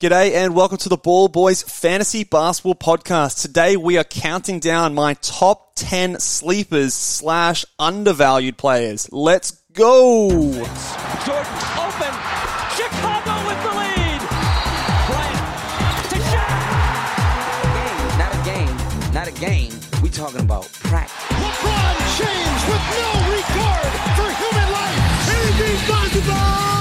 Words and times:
G'day 0.00 0.34
and 0.34 0.54
welcome 0.54 0.78
to 0.78 0.88
the 0.88 0.96
Ball 0.96 1.26
Boys 1.26 1.64
Fantasy 1.64 2.22
Basketball 2.22 2.76
Podcast. 2.76 3.42
Today 3.42 3.76
we 3.76 3.98
are 3.98 4.04
counting 4.04 4.60
down 4.60 4.94
my 4.94 5.14
top 5.14 5.72
10 5.74 6.20
sleepers 6.20 6.94
slash 6.94 7.64
undervalued 7.80 8.56
players. 8.56 9.08
Let's 9.10 9.50
go! 9.72 10.28
Jordan 10.30 10.54
open. 10.54 12.14
Chicago 12.78 13.42
with 13.42 13.58
the 13.58 13.74
lead. 13.74 14.20
Bryant 15.10 15.42
to 16.10 16.18
Shaq. 16.30 18.18
Not 18.20 18.32
a 18.32 18.42
game, 18.44 18.76
not 19.12 19.26
a 19.26 19.32
game. 19.32 19.72
We 20.00 20.10
talking 20.10 20.42
about 20.42 20.72
practice. 20.74 21.12
LeBron 21.26 21.98
James 22.18 22.62
with 22.70 22.84
no 22.94 23.10
regard 23.34 23.92
for 24.14 24.30
human 24.30 24.68
life. 24.70 25.26
Anything's 25.34 25.82
possible. 25.90 26.77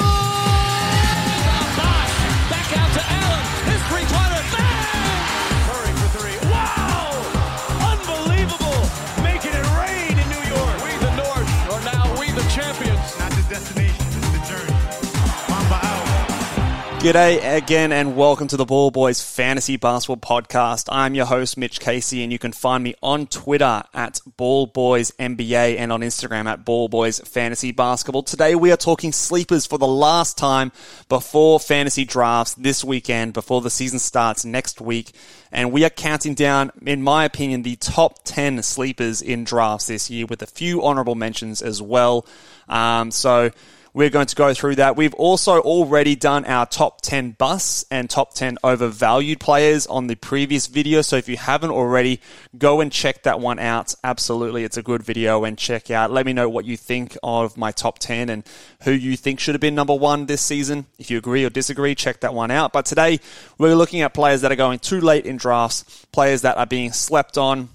G'day 16.97 17.55
again 17.55 17.91
and 17.91 18.15
welcome 18.15 18.47
to 18.47 18.57
the 18.57 18.65
Ball 18.65 18.89
Boys 18.89 19.21
Fantasy 19.21 19.77
Basketball 19.77 20.17
Podcast. 20.17 20.89
I'm 20.91 21.13
your 21.13 21.27
host, 21.27 21.55
Mitch 21.55 21.79
Casey, 21.79 22.23
and 22.23 22.31
you 22.31 22.39
can 22.39 22.51
find 22.51 22.83
me 22.83 22.95
on 23.03 23.27
Twitter 23.27 23.83
at 23.93 24.20
Ball 24.35 24.65
Boys 24.65 25.11
NBA 25.11 25.77
and 25.77 25.91
on 25.91 26.01
Instagram 26.01 26.47
at 26.47 26.65
Ball 26.65 26.89
Boys 26.89 27.20
Fantasy 27.20 27.71
Basketball. 27.71 28.23
Today 28.23 28.55
we 28.55 28.71
are 28.71 28.77
talking 28.77 29.11
sleepers 29.11 29.67
for 29.67 29.77
the 29.77 29.87
last 29.87 30.39
time 30.39 30.71
before 31.07 31.59
fantasy 31.59 32.03
drafts 32.03 32.55
this 32.55 32.83
weekend, 32.83 33.31
before 33.34 33.61
the 33.61 33.70
season 33.70 33.99
starts 33.99 34.43
next 34.43 34.81
week. 34.81 35.11
And 35.51 35.71
we 35.71 35.85
are 35.85 35.91
counting 35.91 36.34
down, 36.34 36.71
in 36.84 37.04
my 37.04 37.26
opinion, 37.26 37.61
the 37.61 37.76
top 37.76 38.21
10 38.23 38.63
sleepers 38.63 39.21
in 39.21 39.43
drafts 39.43 39.85
this 39.85 40.09
year 40.09 40.26
with 40.26 40.41
a 40.41 40.48
few 40.48 40.84
honorable 40.84 41.15
mentions 41.15 41.61
as 41.61 41.79
well. 41.79 42.26
Um, 42.67 43.11
so, 43.11 43.51
we're 43.98 44.12
going 44.12 44.27
to 44.27 44.35
go 44.35 44.53
through 44.53 44.76
that. 44.76 44.95
We've 44.95 45.15
also 45.15 45.59
already 45.59 46.15
done 46.15 46.45
our 46.45 46.67
top 46.67 47.01
10 47.01 47.31
busts 47.31 47.84
and 47.90 48.07
top 48.07 48.35
10 48.35 48.59
overvalued 48.63 49.39
players 49.39 49.87
on 49.87 50.05
the 50.05 50.13
previous 50.13 50.67
video. 50.67 51.01
So 51.01 51.15
if 51.15 51.27
you 51.27 51.35
haven't 51.35 51.71
already, 51.71 52.21
go 52.55 52.79
and 52.79 52.91
check 52.91 53.23
that 53.23 53.39
one 53.39 53.57
out. 53.57 53.95
Absolutely. 54.04 54.63
It's 54.63 54.77
a 54.77 54.84
good 54.84 55.01
video 55.01 55.45
and 55.45 55.57
check 55.57 55.89
out. 55.89 56.12
Let 56.12 56.27
me 56.27 56.34
know 56.34 56.48
what 56.48 56.65
you 56.65 56.77
think 56.77 57.17
of 57.23 57.57
my 57.57 57.71
top 57.71 57.98
10 57.98 58.29
and 58.29 58.43
who 58.84 58.91
you 58.91 59.17
think 59.17 59.39
should 59.39 59.55
have 59.55 59.62
been 59.62 59.73
number 59.73 59.95
one 59.95 60.27
this 60.27 60.43
season. 60.43 60.85
If 60.99 61.09
you 61.09 61.17
agree 61.17 61.43
or 61.43 61.49
disagree, 61.49 61.95
check 61.95 62.20
that 62.20 62.35
one 62.35 62.51
out. 62.51 62.73
But 62.73 62.85
today 62.85 63.20
we're 63.57 63.73
looking 63.73 64.01
at 64.01 64.13
players 64.13 64.41
that 64.41 64.51
are 64.51 64.56
going 64.56 64.78
too 64.78 65.01
late 65.01 65.25
in 65.25 65.38
drafts, 65.38 66.06
players 66.11 66.44
that 66.44 66.57
are 66.57 66.67
being 66.67 66.91
slept 66.91 67.35
on, 67.35 67.69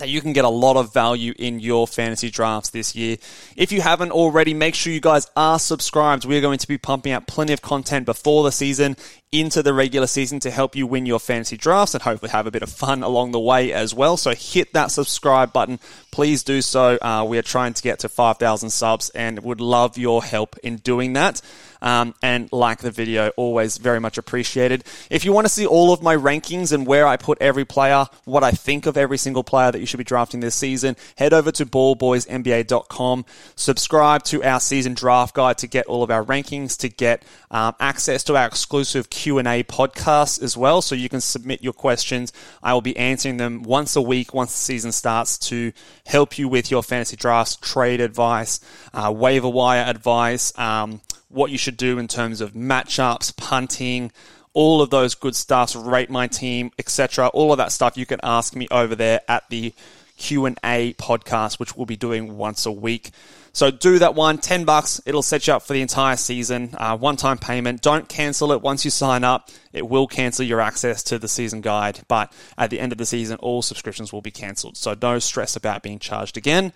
that 0.00 0.08
you 0.08 0.20
can 0.20 0.32
get 0.32 0.44
a 0.44 0.48
lot 0.48 0.76
of 0.76 0.92
value 0.92 1.32
in 1.38 1.60
your 1.60 1.86
fantasy 1.86 2.30
drafts 2.30 2.70
this 2.70 2.96
year. 2.96 3.16
If 3.56 3.70
you 3.70 3.80
haven't 3.80 4.10
already, 4.10 4.52
make 4.52 4.74
sure 4.74 4.92
you 4.92 5.00
guys 5.00 5.30
are 5.36 5.58
subscribed. 5.58 6.24
We're 6.24 6.40
going 6.40 6.58
to 6.58 6.68
be 6.68 6.78
pumping 6.78 7.12
out 7.12 7.26
plenty 7.26 7.52
of 7.52 7.62
content 7.62 8.06
before 8.06 8.42
the 8.42 8.52
season 8.52 8.96
into 9.32 9.62
the 9.62 9.72
regular 9.72 10.08
season 10.08 10.40
to 10.40 10.50
help 10.50 10.74
you 10.74 10.86
win 10.86 11.06
your 11.06 11.20
fantasy 11.20 11.56
drafts 11.56 11.94
and 11.94 12.02
hopefully 12.02 12.30
have 12.30 12.46
a 12.46 12.50
bit 12.50 12.62
of 12.62 12.70
fun 12.70 13.02
along 13.02 13.30
the 13.30 13.38
way 13.38 13.72
as 13.72 13.94
well. 13.94 14.16
So 14.16 14.34
hit 14.34 14.72
that 14.72 14.90
subscribe 14.90 15.52
button. 15.52 15.78
Please 16.10 16.42
do 16.42 16.62
so. 16.62 16.98
Uh, 17.00 17.24
we 17.28 17.38
are 17.38 17.42
trying 17.42 17.74
to 17.74 17.82
get 17.82 18.00
to 18.00 18.08
5,000 18.08 18.70
subs 18.70 19.10
and 19.10 19.38
would 19.44 19.60
love 19.60 19.96
your 19.96 20.24
help 20.24 20.56
in 20.64 20.76
doing 20.76 21.12
that. 21.12 21.40
Um, 21.82 22.14
and 22.22 22.52
like 22.52 22.80
the 22.80 22.90
video, 22.90 23.28
always 23.36 23.78
very 23.78 24.00
much 24.00 24.18
appreciated. 24.18 24.84
If 25.10 25.24
you 25.24 25.32
want 25.32 25.46
to 25.46 25.52
see 25.52 25.66
all 25.66 25.92
of 25.92 26.02
my 26.02 26.16
rankings 26.16 26.72
and 26.72 26.86
where 26.86 27.06
I 27.06 27.16
put 27.16 27.38
every 27.40 27.64
player, 27.64 28.06
what 28.24 28.44
I 28.44 28.50
think 28.50 28.86
of 28.86 28.96
every 28.96 29.18
single 29.18 29.44
player 29.44 29.72
that 29.72 29.80
you 29.80 29.86
should 29.86 29.98
be 29.98 30.04
drafting 30.04 30.40
this 30.40 30.54
season, 30.54 30.96
head 31.16 31.32
over 31.32 31.50
to 31.52 31.66
ballboysnba.com. 31.66 33.24
Subscribe 33.56 34.22
to 34.24 34.42
our 34.44 34.60
season 34.60 34.94
draft 34.94 35.34
guide 35.34 35.58
to 35.58 35.66
get 35.66 35.86
all 35.86 36.02
of 36.02 36.10
our 36.10 36.24
rankings, 36.24 36.76
to 36.78 36.88
get 36.88 37.22
um, 37.50 37.74
access 37.80 38.24
to 38.24 38.36
our 38.36 38.46
exclusive 38.46 39.10
Q&A 39.10 39.62
podcast 39.64 40.42
as 40.42 40.56
well. 40.56 40.82
So 40.82 40.94
you 40.94 41.08
can 41.08 41.20
submit 41.20 41.62
your 41.62 41.72
questions. 41.72 42.32
I 42.62 42.74
will 42.74 42.80
be 42.80 42.96
answering 42.96 43.36
them 43.36 43.62
once 43.62 43.96
a 43.96 44.02
week 44.02 44.34
once 44.34 44.52
the 44.52 44.58
season 44.58 44.92
starts 44.92 45.38
to 45.38 45.72
help 46.06 46.38
you 46.38 46.48
with 46.48 46.70
your 46.70 46.82
fantasy 46.82 47.16
drafts, 47.16 47.56
trade 47.56 48.00
advice, 48.00 48.60
uh, 48.92 49.12
waiver 49.14 49.48
wire 49.48 49.84
advice, 49.86 50.56
um, 50.58 51.00
what 51.30 51.50
you 51.50 51.58
should 51.58 51.76
do 51.76 51.98
in 51.98 52.08
terms 52.08 52.40
of 52.40 52.52
matchups, 52.52 53.36
punting, 53.36 54.12
all 54.52 54.82
of 54.82 54.90
those 54.90 55.14
good 55.14 55.36
stuff, 55.36 55.74
rate 55.76 56.10
my 56.10 56.26
team, 56.26 56.72
etc. 56.78 57.28
All 57.28 57.52
of 57.52 57.58
that 57.58 57.72
stuff 57.72 57.96
you 57.96 58.06
can 58.06 58.20
ask 58.22 58.54
me 58.54 58.66
over 58.70 58.94
there 58.94 59.20
at 59.28 59.48
the 59.48 59.72
Q&A 60.16 60.92
podcast, 60.94 61.58
which 61.58 61.76
we'll 61.76 61.86
be 61.86 61.96
doing 61.96 62.36
once 62.36 62.66
a 62.66 62.72
week. 62.72 63.10
So 63.52 63.70
do 63.70 63.98
that 63.98 64.14
one, 64.14 64.38
10 64.38 64.64
bucks. 64.64 65.00
It'll 65.06 65.22
set 65.22 65.46
you 65.46 65.54
up 65.54 65.62
for 65.62 65.72
the 65.72 65.80
entire 65.80 66.16
season. 66.16 66.74
Uh, 66.76 66.96
one 66.96 67.16
time 67.16 67.38
payment. 67.38 67.82
Don't 67.82 68.08
cancel 68.08 68.52
it 68.52 68.62
once 68.62 68.84
you 68.84 68.90
sign 68.90 69.24
up. 69.24 69.50
It 69.72 69.88
will 69.88 70.06
cancel 70.06 70.44
your 70.44 70.60
access 70.60 71.02
to 71.04 71.18
the 71.18 71.26
season 71.26 71.60
guide. 71.60 72.00
But 72.06 72.32
at 72.56 72.70
the 72.70 72.78
end 72.78 72.92
of 72.92 72.98
the 72.98 73.06
season, 73.06 73.38
all 73.38 73.62
subscriptions 73.62 74.12
will 74.12 74.20
be 74.20 74.30
cancelled. 74.30 74.76
So 74.76 74.96
no 75.00 75.18
stress 75.18 75.56
about 75.56 75.82
being 75.82 75.98
charged 75.98 76.36
again. 76.36 76.72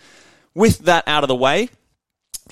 With 0.55 0.79
that 0.81 1.05
out 1.07 1.23
of 1.23 1.29
the 1.29 1.37
way, 1.37 1.69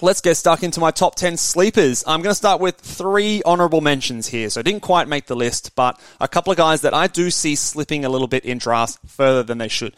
let's 0.01 0.21
get 0.21 0.37
stuck 0.37 0.63
into 0.63 0.81
my 0.81 0.91
top 0.91 1.15
10 1.17 1.37
sleepers. 1.37 2.03
I'm 2.07 2.23
going 2.23 2.31
to 2.31 2.37
start 2.37 2.61
with 2.61 2.77
three 2.77 3.43
honorable 3.45 3.81
mentions 3.81 4.29
here. 4.29 4.49
So 4.49 4.61
I 4.61 4.63
didn't 4.63 4.83
quite 4.83 5.09
make 5.09 5.27
the 5.27 5.37
list, 5.37 5.75
but 5.75 6.01
a 6.21 6.29
couple 6.29 6.51
of 6.51 6.57
guys 6.57 6.81
that 6.81 6.95
I 6.95 7.07
do 7.07 7.31
see 7.31 7.55
slipping 7.55 8.05
a 8.05 8.09
little 8.09 8.29
bit 8.29 8.45
in 8.45 8.59
drafts 8.59 8.99
further 9.07 9.43
than 9.43 9.59
they 9.59 9.69
should. 9.69 9.95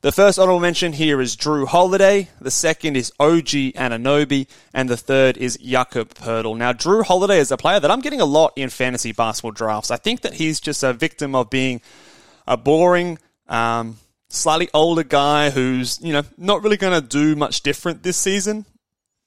The 0.00 0.12
first 0.12 0.38
honorable 0.38 0.60
mention 0.60 0.92
here 0.92 1.20
is 1.20 1.34
Jrue 1.34 1.66
Holiday. 1.66 2.28
The 2.40 2.52
second 2.52 2.96
is 2.96 3.12
OG 3.18 3.74
Anunoby. 3.74 4.46
And 4.72 4.88
the 4.88 4.96
third 4.96 5.36
is 5.36 5.56
Jakob 5.56 6.14
Poeltl. 6.14 6.56
Now, 6.56 6.72
Jrue 6.72 7.04
Holiday 7.04 7.38
is 7.38 7.50
a 7.50 7.56
player 7.56 7.80
that 7.80 7.90
I'm 7.90 8.00
getting 8.00 8.20
a 8.20 8.24
lot 8.24 8.52
in 8.54 8.68
fantasy 8.68 9.12
basketball 9.12 9.50
drafts. 9.50 9.90
I 9.90 9.96
think 9.96 10.20
that 10.20 10.34
he's 10.34 10.60
just 10.60 10.84
a 10.84 10.92
victim 10.92 11.34
of 11.34 11.50
being 11.50 11.80
a 12.46 12.56
boring, 12.56 13.18
um, 13.48 13.96
slightly 14.28 14.68
older 14.72 15.02
guy 15.02 15.50
who's, 15.50 16.00
you 16.00 16.12
know, 16.12 16.22
not 16.36 16.62
really 16.62 16.76
going 16.76 17.00
to 17.00 17.06
do 17.06 17.34
much 17.34 17.62
different 17.62 18.04
this 18.04 18.16
season. 18.16 18.66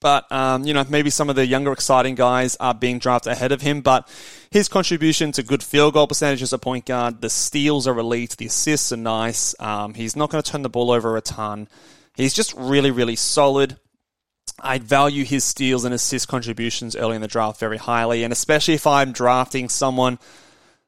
But, 0.02 0.30
um, 0.32 0.66
you 0.66 0.74
know, 0.74 0.84
maybe 0.90 1.12
some 1.12 1.30
of 1.30 1.36
the 1.36 1.46
younger, 1.46 1.72
exciting 1.72 2.16
guys 2.16 2.58
are 2.60 2.74
being 2.74 2.98
drafted 2.98 3.32
ahead 3.32 3.52
of 3.52 3.62
him. 3.62 3.82
But 3.82 4.10
his 4.50 4.68
contribution 4.68 5.32
to 5.34 5.44
good 5.44 5.64
field 5.64 5.94
goal 5.94 6.08
percentage 6.08 6.42
as 6.42 6.52
a 6.52 6.58
point 6.58 6.86
guard, 6.88 7.22
the 7.22 7.30
steals 7.30 7.88
are 7.88 7.98
elite, 7.98 8.36
the 8.38 8.48
assists 8.48 8.92
are 8.92 8.98
nice. 8.98 9.56
Um, 9.60 9.94
he's 9.94 10.16
not 10.16 10.32
going 10.32 10.44
to 10.44 10.52
turn 10.52 10.64
the 10.64 10.70
ball 10.70 10.92
over 10.92 11.16
a 11.16 11.22
ton. 11.22 11.68
He's 12.16 12.34
just 12.34 12.54
really, 12.56 12.90
really 12.90 13.16
solid. 13.16 13.78
I 14.60 14.80
value 14.80 15.24
his 15.24 15.44
steals 15.44 15.86
and 15.86 15.94
assist 15.94 16.28
contributions 16.28 16.96
early 16.96 17.16
in 17.16 17.22
the 17.22 17.28
draft 17.28 17.60
very 17.60 17.78
highly. 17.78 18.24
And 18.24 18.34
especially 18.34 18.74
if 18.74 18.88
I'm 18.88 19.12
drafting 19.12 19.70
someone 19.70 20.18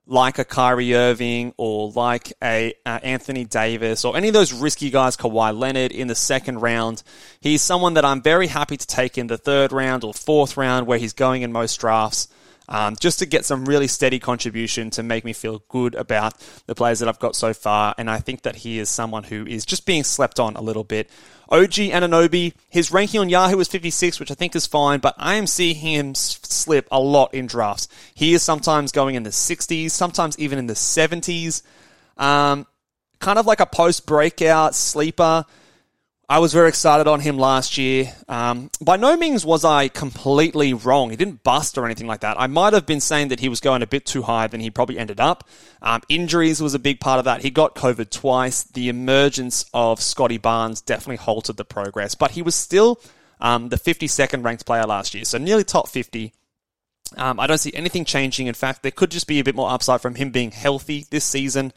like 0.06 0.38
a 0.38 0.44
Kyrie 0.44 0.96
Irving 0.96 1.54
or 1.58 1.92
like 1.92 2.34
a 2.44 2.74
uh, 2.86 3.00
Anthony 3.04 3.46
Davis 3.46 4.04
or 4.04 4.18
any 4.18 4.28
of 4.28 4.34
those 4.34 4.52
risky 4.52 4.90
guys, 4.90 5.16
Kawhi 5.16 5.58
Leonard 5.58 5.92
in 5.92 6.08
the 6.08 6.16
second 6.16 6.60
round. 6.60 7.04
He's 7.40 7.62
someone 7.62 7.94
that 7.94 8.04
I'm 8.04 8.22
very 8.22 8.48
happy 8.48 8.76
to 8.76 8.88
take 8.88 9.18
in 9.18 9.28
the 9.28 9.38
third 9.38 9.72
round 9.72 10.04
or 10.04 10.14
fourth 10.14 10.58
round 10.58 10.88
where 10.88 10.98
he's 10.98 11.14
going 11.14 11.42
in 11.42 11.52
most 11.52 11.80
drafts. 11.80 12.28
Um, 12.70 12.96
just 12.98 13.20
to 13.20 13.26
get 13.26 13.44
some 13.44 13.66
really 13.66 13.88
steady 13.88 14.20
contribution 14.20 14.90
to 14.92 15.04
make 15.04 15.26
me 15.26 15.34
feel 15.34 15.64
good 15.68 15.96
about 15.96 16.36
the 16.66 16.74
players 16.74 17.00
that 17.00 17.10
I've 17.10 17.20
got 17.20 17.36
so 17.36 17.54
far. 17.54 17.94
And 17.98 18.10
I 18.10 18.20
think 18.20 18.44
that 18.44 18.56
he 18.56 18.80
is 18.80 18.90
someone 18.90 19.24
who 19.24 19.46
is 19.46 19.66
just 19.66 19.86
being 19.86 20.06
slept 20.06 20.40
on 20.40 20.56
a 20.56 20.62
little 20.62 20.86
bit. 20.86 21.10
OG 21.54 21.94
Anunoby, 21.94 22.54
his 22.68 22.92
ranking 22.92 23.20
on 23.20 23.30
Yahoo 23.30 23.60
is 23.60 23.68
56, 23.68 24.20
which 24.20 24.32
I 24.32 24.34
think 24.34 24.56
is 24.56 24.66
fine, 24.66 25.00
but 25.00 25.14
I 25.20 25.36
am 25.36 25.46
seeing 25.46 25.76
him 25.76 26.16
slip 26.16 26.88
a 26.92 27.00
lot 27.00 27.32
in 27.36 27.46
drafts. 27.46 27.88
He 28.16 28.34
is 28.34 28.42
sometimes 28.42 28.92
going 28.92 29.14
in 29.14 29.22
the 29.22 29.30
60s, 29.30 29.92
sometimes 29.92 30.38
even 30.40 30.58
in 30.58 30.66
the 30.66 30.74
70s. 30.74 31.62
Um, 32.18 32.66
kind 33.20 33.38
of 33.38 33.46
like 33.46 33.60
a 33.60 33.68
post 33.68 34.08
breakout 34.08 34.74
sleeper. 34.74 35.46
I 36.30 36.40
was 36.40 36.54
very 36.54 36.70
excited 36.70 37.06
on 37.06 37.20
him 37.20 37.38
last 37.38 37.78
year. 37.78 38.14
Um, 38.30 38.72
by 38.80 38.96
no 38.96 39.18
means 39.18 39.46
was 39.46 39.66
I 39.66 39.90
completely 39.90 40.74
wrong. 40.74 41.10
He 41.10 41.18
didn't 41.18 41.44
bust 41.44 41.78
or 41.78 41.86
anything 41.86 42.08
like 42.08 42.22
that. 42.22 42.40
I 42.40 42.48
might 42.48 42.72
have 42.72 42.86
been 42.86 43.02
saying 43.02 43.28
that 43.28 43.42
he 43.42 43.50
was 43.50 43.60
going 43.60 43.82
a 43.82 43.88
bit 43.88 44.06
too 44.06 44.22
high 44.22 44.48
than 44.48 44.62
he 44.62 44.72
probably 44.72 44.98
ended 44.98 45.20
up. 45.20 45.48
Um, 45.82 46.02
injuries 46.08 46.62
was 46.62 46.74
a 46.74 46.80
big 46.80 47.02
part 47.02 47.20
of 47.20 47.26
that. 47.26 47.42
He 47.42 47.50
got 47.50 47.76
COVID 47.76 48.10
twice. 48.10 48.64
The 48.64 48.88
emergence 48.88 49.66
of 49.74 50.02
Scottie 50.02 50.38
Barnes 50.38 50.80
definitely 50.80 51.18
halted 51.18 51.58
the 51.58 51.66
progress, 51.66 52.16
but 52.16 52.32
he 52.32 52.42
was 52.42 52.56
still 52.56 53.02
um, 53.42 53.68
the 53.68 53.78
52nd 53.78 54.46
ranked 54.46 54.66
player 54.66 54.86
last 54.86 55.14
year, 55.14 55.26
so 55.26 55.38
nearly 55.38 55.66
top 55.66 55.90
50. 55.90 56.34
Um, 57.18 57.38
I 57.38 57.48
don't 57.48 57.58
see 57.58 57.74
anything 57.74 58.06
changing. 58.06 58.48
In 58.48 58.54
fact, 58.54 58.82
there 58.82 58.92
could 58.92 59.12
just 59.12 59.28
be 59.28 59.40
a 59.40 59.44
bit 59.44 59.56
more 59.56 59.70
upside 59.70 60.00
from 60.00 60.16
him 60.16 60.32
being 60.32 60.52
healthy 60.52 61.06
this 61.10 61.26
season. 61.26 61.74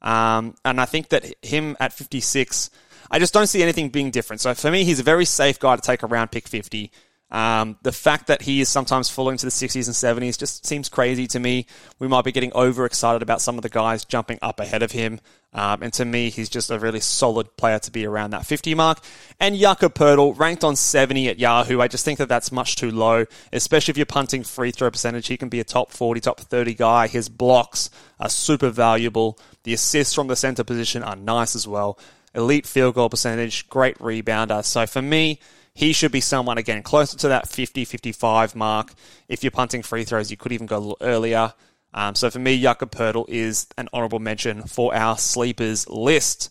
Um, 0.00 0.54
and 0.64 0.80
I 0.80 0.86
think 0.86 1.10
that 1.10 1.26
him 1.42 1.76
at 1.78 1.92
56 1.92 2.70
I 3.10 3.18
just 3.18 3.34
don't 3.34 3.46
see 3.46 3.62
anything 3.62 3.88
being 3.88 4.10
different. 4.10 4.40
So 4.40 4.54
for 4.54 4.70
me, 4.70 4.84
he's 4.84 5.00
a 5.00 5.04
very 5.04 5.24
safe 5.24 5.58
guy 5.58 5.76
to 5.76 5.82
take 5.82 6.02
around 6.02 6.28
pick 6.28 6.48
50. 6.48 6.90
Um, 7.32 7.78
the 7.82 7.92
fact 7.92 8.26
that 8.26 8.42
he 8.42 8.60
is 8.60 8.68
sometimes 8.68 9.08
falling 9.08 9.36
to 9.36 9.46
the 9.46 9.52
60s 9.52 9.86
and 9.86 10.22
70s 10.22 10.36
just 10.36 10.66
seems 10.66 10.88
crazy 10.88 11.28
to 11.28 11.38
me. 11.38 11.66
We 12.00 12.08
might 12.08 12.24
be 12.24 12.32
getting 12.32 12.52
overexcited 12.54 13.22
about 13.22 13.40
some 13.40 13.56
of 13.56 13.62
the 13.62 13.68
guys 13.68 14.04
jumping 14.04 14.40
up 14.42 14.58
ahead 14.58 14.82
of 14.82 14.90
him. 14.90 15.20
Um, 15.52 15.82
and 15.82 15.92
to 15.94 16.04
me, 16.04 16.30
he's 16.30 16.48
just 16.48 16.70
a 16.70 16.78
really 16.78 17.00
solid 17.00 17.56
player 17.56 17.78
to 17.80 17.90
be 17.90 18.04
around 18.04 18.30
that 18.30 18.46
50 18.46 18.74
mark. 18.74 18.98
And 19.38 19.56
Jakob 19.56 19.94
Poeltl, 19.94 20.38
ranked 20.38 20.64
on 20.64 20.74
70 20.74 21.28
at 21.28 21.38
Yahoo. 21.38 21.80
I 21.80 21.88
just 21.88 22.04
think 22.04 22.18
that 22.18 22.28
that's 22.28 22.50
much 22.50 22.76
too 22.76 22.90
low, 22.90 23.26
especially 23.52 23.92
if 23.92 23.96
you're 23.96 24.06
punting 24.06 24.42
free 24.42 24.72
throw 24.72 24.90
percentage. 24.90 25.28
He 25.28 25.36
can 25.36 25.48
be 25.48 25.60
a 25.60 25.64
top 25.64 25.92
40, 25.92 26.20
top 26.20 26.40
30 26.40 26.74
guy. 26.74 27.06
His 27.06 27.28
blocks 27.28 27.90
are 28.18 28.28
super 28.28 28.70
valuable. 28.70 29.38
The 29.62 29.74
assists 29.74 30.14
from 30.14 30.26
the 30.26 30.36
center 30.36 30.64
position 30.64 31.02
are 31.02 31.16
nice 31.16 31.54
as 31.54 31.66
well. 31.66 31.98
Elite 32.34 32.66
field 32.66 32.94
goal 32.94 33.10
percentage, 33.10 33.68
great 33.68 33.98
rebounder. 33.98 34.64
So 34.64 34.86
for 34.86 35.02
me, 35.02 35.40
he 35.74 35.92
should 35.92 36.12
be 36.12 36.20
someone, 36.20 36.58
again, 36.58 36.82
closer 36.82 37.16
to 37.18 37.28
that 37.28 37.48
50 37.48 37.84
55 37.84 38.54
mark. 38.54 38.92
If 39.28 39.42
you're 39.42 39.50
punting 39.50 39.82
free 39.82 40.04
throws, 40.04 40.30
you 40.30 40.36
could 40.36 40.52
even 40.52 40.66
go 40.66 40.76
a 40.76 40.78
little 40.78 40.98
earlier. 41.00 41.54
Um, 41.92 42.14
so 42.14 42.30
for 42.30 42.38
me, 42.38 42.60
Jakob 42.60 42.90
Poeltl 42.90 43.28
is 43.28 43.66
an 43.76 43.88
honourable 43.92 44.20
mention 44.20 44.62
for 44.62 44.94
our 44.94 45.18
sleepers 45.18 45.88
list. 45.88 46.50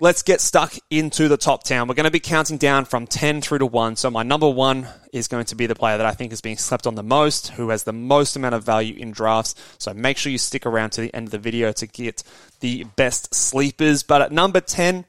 Let's 0.00 0.22
get 0.22 0.40
stuck 0.40 0.74
into 0.90 1.28
the 1.28 1.36
top 1.36 1.62
10. 1.62 1.86
We're 1.86 1.94
going 1.94 2.04
to 2.04 2.10
be 2.10 2.18
counting 2.18 2.58
down 2.58 2.84
from 2.84 3.06
10 3.06 3.40
through 3.40 3.58
to 3.58 3.66
1. 3.66 3.94
So 3.94 4.10
my 4.10 4.24
number 4.24 4.48
one 4.48 4.88
is 5.12 5.28
going 5.28 5.44
to 5.46 5.54
be 5.54 5.66
the 5.66 5.76
player 5.76 5.96
that 5.96 6.06
I 6.06 6.10
think 6.10 6.32
is 6.32 6.40
being 6.40 6.56
slept 6.56 6.88
on 6.88 6.96
the 6.96 7.04
most, 7.04 7.50
who 7.50 7.68
has 7.68 7.84
the 7.84 7.92
most 7.92 8.34
amount 8.34 8.56
of 8.56 8.64
value 8.64 8.96
in 8.96 9.12
drafts. 9.12 9.54
So 9.78 9.94
make 9.94 10.18
sure 10.18 10.32
you 10.32 10.38
stick 10.38 10.66
around 10.66 10.90
to 10.90 11.00
the 11.00 11.14
end 11.14 11.28
of 11.28 11.30
the 11.30 11.38
video 11.38 11.70
to 11.70 11.86
get 11.86 12.24
the 12.58 12.82
best 12.96 13.32
sleepers. 13.36 14.02
But 14.02 14.20
at 14.20 14.32
number 14.32 14.60
10, 14.60 15.04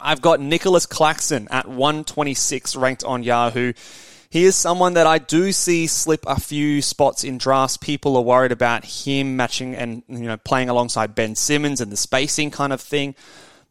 I've 0.00 0.20
got 0.20 0.40
Nicholas 0.40 0.84
Claxton 0.84 1.46
at 1.52 1.68
126 1.68 2.74
ranked 2.74 3.04
on 3.04 3.22
Yahoo. 3.22 3.72
He 4.30 4.44
is 4.44 4.56
someone 4.56 4.94
that 4.94 5.06
I 5.06 5.18
do 5.18 5.52
see 5.52 5.86
slip 5.86 6.24
a 6.26 6.40
few 6.40 6.82
spots 6.82 7.22
in 7.22 7.38
drafts. 7.38 7.76
People 7.76 8.16
are 8.16 8.22
worried 8.22 8.50
about 8.50 8.84
him 8.84 9.36
matching 9.36 9.76
and 9.76 10.02
you 10.08 10.26
know 10.26 10.38
playing 10.38 10.70
alongside 10.70 11.14
Ben 11.14 11.36
Simmons 11.36 11.80
and 11.80 11.92
the 11.92 11.96
spacing 11.96 12.50
kind 12.50 12.72
of 12.72 12.80
thing. 12.80 13.14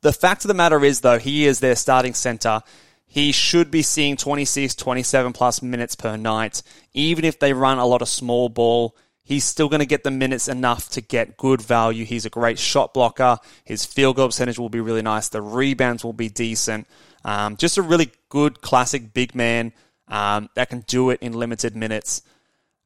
The 0.01 0.13
fact 0.13 0.43
of 0.43 0.47
the 0.47 0.53
matter 0.53 0.83
is 0.83 1.01
though, 1.01 1.19
he 1.19 1.45
is 1.45 1.59
their 1.59 1.75
starting 1.75 2.13
center. 2.13 2.61
He 3.05 3.31
should 3.31 3.71
be 3.71 3.81
seeing 3.81 4.15
26, 4.15 4.75
27 4.75 5.33
plus 5.33 5.61
minutes 5.61 5.95
per 5.95 6.15
night. 6.15 6.63
Even 6.93 7.25
if 7.25 7.39
they 7.39 7.53
run 7.53 7.77
a 7.77 7.85
lot 7.85 8.01
of 8.01 8.07
small 8.07 8.49
ball, 8.49 8.95
he's 9.23 9.43
still 9.43 9.69
going 9.69 9.81
to 9.81 9.85
get 9.85 10.03
the 10.03 10.11
minutes 10.11 10.47
enough 10.47 10.89
to 10.91 11.01
get 11.01 11.37
good 11.37 11.61
value. 11.61 12.05
He's 12.05 12.25
a 12.25 12.29
great 12.29 12.57
shot 12.57 12.93
blocker. 12.93 13.37
His 13.63 13.85
field 13.85 14.15
goal 14.15 14.29
percentage 14.29 14.57
will 14.57 14.69
be 14.69 14.79
really 14.79 15.01
nice. 15.01 15.29
The 15.29 15.41
rebounds 15.41 16.03
will 16.03 16.13
be 16.13 16.29
decent. 16.29 16.87
Um, 17.23 17.57
just 17.57 17.77
a 17.77 17.81
really 17.81 18.11
good 18.29 18.61
classic 18.61 19.13
big 19.13 19.35
man 19.35 19.73
um, 20.07 20.49
that 20.55 20.69
can 20.69 20.81
do 20.87 21.09
it 21.09 21.21
in 21.21 21.33
limited 21.33 21.75
minutes. 21.75 22.21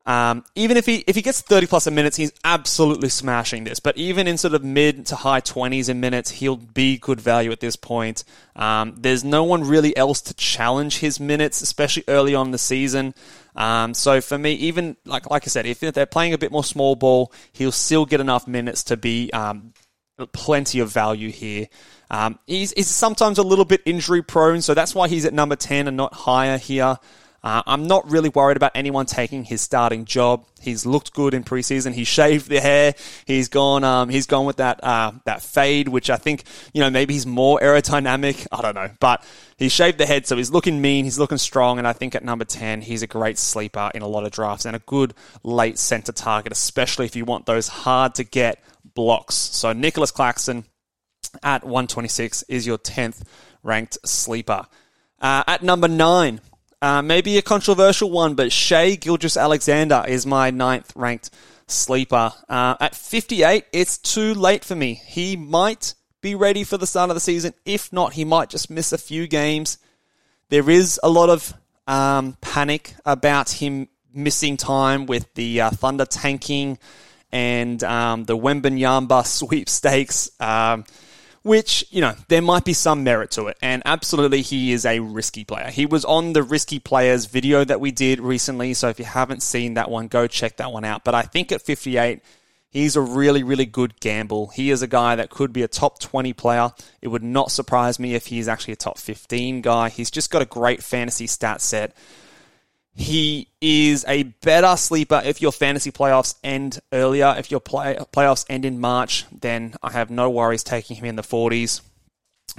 Um, 0.07 0.43
even 0.53 0.77
if 0.77 0.85
he 0.85 1.03
if 1.07 1.15
he 1.15 1.23
gets 1.23 1.41
30 1.41 1.65
plus 1.65 1.87
a 1.87 1.91
minutes, 1.91 2.15
he's 2.15 2.31
absolutely 2.43 3.09
smashing 3.09 3.63
this. 3.63 3.79
But 3.79 3.97
even 3.97 4.27
in 4.27 4.37
sort 4.37 4.53
of 4.53 4.63
mid 4.63 5.07
to 5.07 5.15
high 5.15 5.41
20s 5.41 5.89
in 5.89 5.99
minutes, 5.99 6.29
he'll 6.29 6.57
be 6.57 6.97
good 6.97 7.19
value 7.19 7.51
at 7.51 7.59
this 7.59 7.75
point. 7.75 8.23
Um, 8.55 8.95
there's 8.97 9.23
no 9.23 9.43
one 9.43 9.63
really 9.63 9.95
else 9.97 10.21
to 10.21 10.33
challenge 10.35 10.97
his 10.97 11.19
minutes, 11.19 11.61
especially 11.61 12.03
early 12.07 12.35
on 12.35 12.47
in 12.47 12.51
the 12.51 12.59
season. 12.59 13.15
Um, 13.55 13.93
so 13.93 14.21
for 14.21 14.37
me, 14.37 14.53
even 14.53 14.95
like 15.05 15.29
like 15.29 15.47
I 15.47 15.49
said, 15.49 15.65
if 15.65 15.79
they're 15.79 16.05
playing 16.05 16.33
a 16.33 16.37
bit 16.37 16.51
more 16.51 16.63
small 16.63 16.95
ball, 16.95 17.33
he'll 17.53 17.71
still 17.71 18.05
get 18.05 18.21
enough 18.21 18.47
minutes 18.47 18.83
to 18.85 18.97
be 18.97 19.31
um, 19.33 19.73
plenty 20.33 20.79
of 20.79 20.91
value 20.91 21.31
here. 21.31 21.67
Um, 22.09 22.39
he's, 22.45 22.71
he's 22.73 22.87
sometimes 22.87 23.37
a 23.37 23.43
little 23.43 23.65
bit 23.65 23.81
injury 23.85 24.21
prone, 24.21 24.61
so 24.61 24.73
that's 24.73 24.93
why 24.93 25.07
he's 25.07 25.25
at 25.25 25.33
number 25.33 25.55
10 25.55 25.87
and 25.87 25.97
not 25.97 26.13
higher 26.13 26.57
here. 26.57 26.97
Uh, 27.45 27.61
I'm 27.67 27.85
not 27.85 28.09
really 28.09 28.29
worried 28.29 28.57
about 28.57 28.71
anyone 28.73 29.05
taking 29.05 29.43
his 29.43 29.61
starting 29.61 30.05
job. 30.05 30.47
He's 30.59 30.83
looked 30.83 31.13
good 31.13 31.35
in 31.35 31.43
preseason. 31.43 31.93
He 31.93 32.03
shaved 32.03 32.49
the 32.49 32.59
hair. 32.59 32.95
He's 33.25 33.49
gone. 33.49 33.83
Um, 33.83 34.09
he's 34.09 34.25
gone 34.25 34.47
with 34.47 34.57
that 34.57 34.83
uh, 34.83 35.11
that 35.25 35.43
fade, 35.43 35.87
which 35.87 36.09
I 36.09 36.15
think 36.15 36.43
you 36.73 36.81
know 36.81 36.89
maybe 36.89 37.13
he's 37.13 37.27
more 37.27 37.59
aerodynamic. 37.59 38.47
I 38.51 38.63
don't 38.63 38.73
know, 38.73 38.89
but 38.99 39.23
he 39.57 39.69
shaved 39.69 39.99
the 39.99 40.07
head, 40.07 40.25
so 40.25 40.35
he's 40.37 40.49
looking 40.49 40.81
mean. 40.81 41.05
He's 41.05 41.19
looking 41.19 41.37
strong, 41.37 41.77
and 41.77 41.87
I 41.87 41.93
think 41.93 42.15
at 42.15 42.23
number 42.23 42.45
ten, 42.45 42.81
he's 42.81 43.03
a 43.03 43.07
great 43.07 43.37
sleeper 43.37 43.91
in 43.93 44.01
a 44.01 44.07
lot 44.07 44.25
of 44.25 44.31
drafts 44.31 44.65
and 44.65 44.75
a 44.75 44.79
good 44.79 45.13
late 45.43 45.77
center 45.77 46.11
target, 46.11 46.51
especially 46.51 47.05
if 47.05 47.15
you 47.15 47.25
want 47.25 47.45
those 47.45 47.67
hard 47.67 48.15
to 48.15 48.23
get 48.23 48.59
blocks. 48.95 49.35
So 49.35 49.71
Nicholas 49.71 50.09
Claxton 50.09 50.65
at 51.43 51.63
126 51.63 52.43
is 52.43 52.65
your 52.65 52.79
10th 52.79 53.21
ranked 53.61 53.99
sleeper. 54.03 54.65
Uh, 55.19 55.43
at 55.47 55.61
number 55.61 55.87
nine, 55.87 56.41
uh, 56.85 57.01
maybe 57.01 57.35
a 57.39 57.41
controversial 57.41 58.11
one, 58.11 58.35
but 58.35 58.51
Shai 58.51 58.93
Gilgeous-Alexander 58.93 60.05
is 60.07 60.27
my 60.27 60.51
ninth 60.51 60.93
ranked 60.95 61.31
sleeper. 61.65 62.31
Uh, 62.47 62.75
at 62.79 62.93
58, 62.93 63.65
it's 63.73 63.97
too 63.97 64.35
late 64.35 64.63
for 64.63 64.75
me. 64.75 64.93
He 64.93 65.35
might 65.35 65.95
be 66.21 66.35
ready 66.35 66.63
for 66.63 66.77
the 66.77 66.85
start 66.85 67.09
of 67.09 67.15
the 67.15 67.21
season. 67.21 67.55
If 67.65 67.91
not, 67.91 68.13
he 68.13 68.23
might 68.23 68.51
just 68.51 68.69
miss 68.69 68.93
a 68.93 68.99
few 68.99 69.25
games. 69.25 69.79
There 70.49 70.69
is 70.69 70.99
a 71.01 71.09
lot 71.09 71.29
of 71.29 71.55
um, 71.87 72.37
panic 72.39 72.93
about 73.03 73.49
him 73.49 73.87
missing 74.13 74.55
time 74.55 75.07
with 75.07 75.33
the 75.33 75.61
uh, 75.61 75.69
Thunder 75.71 76.05
tanking 76.05 76.77
and 77.31 77.83
um, 77.83 78.25
the 78.25 78.37
Wembanyama 78.37 79.25
sweepstakes. 79.25 80.29
Um, 80.39 80.85
which, 81.45 81.85
you 81.91 82.01
know, 82.01 82.15
there 82.27 82.41
might 82.41 82.65
be 82.65 82.73
some 82.73 83.03
merit 83.03 83.29
to 83.29 83.45
it. 83.45 83.57
And 83.61 83.83
absolutely, 83.85 84.41
he 84.41 84.73
is 84.73 84.83
a 84.83 84.99
risky 84.99 85.43
player. 85.43 85.69
He 85.69 85.85
was 85.85 86.03
on 86.03 86.33
the 86.33 86.41
risky 86.41 86.79
players 86.79 87.27
video 87.27 87.63
that 87.63 87.79
we 87.79 87.91
did 87.91 88.19
recently. 88.19 88.73
So 88.73 88.89
if 88.89 88.97
you 88.97 89.05
haven't 89.05 89.43
seen 89.43 89.75
that 89.75 89.91
one, 89.91 90.07
go 90.07 90.25
check 90.25 90.57
that 90.57 90.71
one 90.71 90.83
out. 90.83 91.03
But 91.03 91.13
I 91.13 91.21
think 91.21 91.51
at 91.51 91.61
58, 91.61 92.23
he's 92.71 92.95
a 92.95 93.01
really, 93.01 93.43
really 93.43 93.67
good 93.67 93.99
gamble. 93.99 94.47
He 94.47 94.71
is 94.71 94.81
a 94.81 94.87
guy 94.87 95.15
that 95.17 95.29
could 95.29 95.53
be 95.53 95.61
a 95.61 95.67
top 95.67 95.99
20 95.99 96.33
player. 96.33 96.71
It 96.99 97.09
would 97.09 97.23
not 97.23 97.51
surprise 97.51 97.99
me 97.99 98.15
if 98.15 98.25
he's 98.25 98.47
actually 98.47 98.73
a 98.73 98.77
top 98.77 98.97
15 98.97 99.61
guy. 99.61 99.89
He's 99.89 100.09
just 100.09 100.31
got 100.31 100.41
a 100.41 100.45
great 100.45 100.81
fantasy 100.81 101.27
stat 101.27 101.61
set. 101.61 101.95
He 102.95 103.49
is 103.59 104.05
a 104.07 104.23
better 104.23 104.77
sleeper 104.77 105.21
if 105.23 105.41
your 105.41 105.51
fantasy 105.51 105.91
playoffs 105.91 106.35
end 106.43 106.79
earlier. 106.93 107.35
If 107.37 107.51
your 107.51 107.59
play, 107.59 107.97
playoffs 108.13 108.45
end 108.49 108.63
in 108.63 108.79
March, 108.79 109.25
then 109.31 109.75
I 109.83 109.91
have 109.91 110.09
no 110.09 110.29
worries 110.29 110.63
taking 110.63 110.95
him 110.95 111.05
in 111.05 111.17
the 111.17 111.21
40s. 111.21 111.81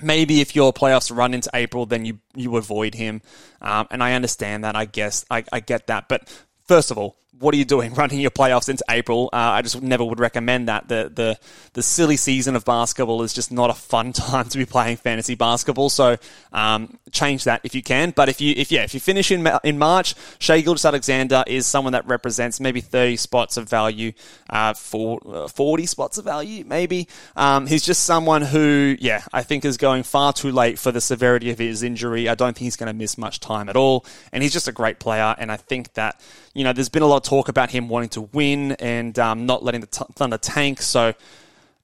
Maybe 0.03 0.43
if 0.43 0.55
your 0.55 0.75
playoffs 0.75 1.15
run 1.15 1.33
into 1.33 1.49
April, 1.55 1.87
then 1.87 2.05
you 2.05 2.19
you 2.35 2.55
avoid 2.59 2.94
him, 2.94 3.23
um, 3.62 3.87
and 3.91 4.03
I 4.03 4.12
understand 4.12 4.65
that. 4.65 4.77
I 4.77 4.85
guess 4.85 5.25
I, 5.31 5.44
I 5.50 5.61
get 5.61 5.87
that. 5.87 6.06
But 6.06 6.29
first 6.67 6.91
of 6.91 6.99
all, 6.99 7.17
what 7.38 7.55
are 7.55 7.56
you 7.56 7.65
doing 7.65 7.94
running 7.94 8.21
your 8.21 8.31
playoffs 8.31 8.69
into 8.69 8.85
April? 8.88 9.31
Uh, 9.33 9.37
I 9.37 9.62
just 9.62 9.81
never 9.83 10.05
would 10.05 10.21
recommend 10.21 10.69
that. 10.69 10.88
The, 10.88 11.11
the 11.15 11.38
the 11.73 11.83
silly 11.83 12.16
season 12.16 12.57
of 12.57 12.64
basketball 12.64 13.23
is 13.23 13.33
just 13.33 13.52
not 13.52 13.71
a 13.71 13.75
fun 13.75 14.12
time 14.14 14.49
to 14.49 14.59
be 14.59 14.64
playing 14.64 14.97
fantasy 14.97 15.35
basketball. 15.35 15.90
So 15.90 16.16
um, 16.52 16.99
change 17.12 17.45
that 17.45 17.61
if 17.64 17.75
you 17.75 17.83
can. 17.83 18.11
But 18.11 18.28
if 18.28 18.40
you 18.40 18.55
if 18.57 18.73
yeah 18.73 18.83
if 18.83 18.95
you 18.95 19.00
finish 19.00 19.31
in 19.31 19.47
in 19.64 19.78
March, 19.78 20.14
Shai 20.38 20.61
Gilgeous-Alexander 20.61 21.45
is 21.47 21.66
someone 21.66 21.93
that 21.93 22.07
represents 22.07 22.61
maybe 22.61 22.81
thirty 22.81 23.16
spots 23.16 23.57
of 23.57 23.69
value, 23.69 24.12
uh, 24.50 24.75
for 24.75 25.21
uh, 25.26 25.49
forty 25.49 25.87
spots 25.87 26.19
of 26.19 26.25
value 26.25 26.64
maybe. 26.64 27.09
Um, 27.35 27.66
he's 27.66 27.85
just 27.85 28.05
someone 28.05 28.43
who 28.43 28.97
yeah 28.99 29.23
I 29.33 29.43
think 29.43 29.64
is 29.64 29.76
going 29.76 30.02
far 30.02 30.33
too 30.33 30.52
late 30.52 30.78
for 30.78 30.93
the 30.93 31.00
severity 31.00 31.50
of 31.50 31.59
his 31.59 31.83
injury. 31.83 32.28
I 32.28 32.35
don't 32.35 32.55
think 32.55 32.64
he's 32.64 32.76
going 32.76 32.88
to 32.88 32.95
miss 32.95 33.19
much 33.19 33.40
time 33.40 33.69
at 33.69 33.76
all, 33.76 34.07
and 34.33 34.43
he's 34.43 34.52
just 34.52 34.69
a 34.69 34.73
great 34.73 34.99
player. 34.99 35.35
And 35.38 35.52
I 35.52 35.57
think 35.57 35.95
that 35.95 36.21
you 36.55 36.64
know 36.64 36.73
there's 36.73 36.88
been 36.88 37.02
a 37.02 37.07
lot 37.07 37.25
talk 37.26 37.49
about 37.49 37.71
him 37.71 37.88
wanting 37.88 38.11
to 38.11 38.23
win 38.23 38.73
and 38.73 39.18
um, 39.18 39.47
not 39.47 39.62
letting 39.62 39.80
the 39.80 39.87
t- 39.87 40.04
Thunder 40.14 40.38
tank. 40.38 40.80
So 40.80 41.14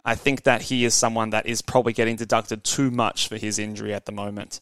I 0.05 0.15
think 0.15 0.45
that 0.45 0.63
he 0.63 0.85
is 0.85 0.95
someone 0.95 1.31
that 1.31 1.47
is 1.47 1.63
probably 1.63 1.93
getting 1.93 2.17
deducted 2.17 2.65
too 2.65 2.91
much 2.91 3.29
for 3.29 3.37
his 3.37 3.59
injury 3.59 3.95
at 3.95 4.07
the 4.07 4.13
moment. 4.13 4.61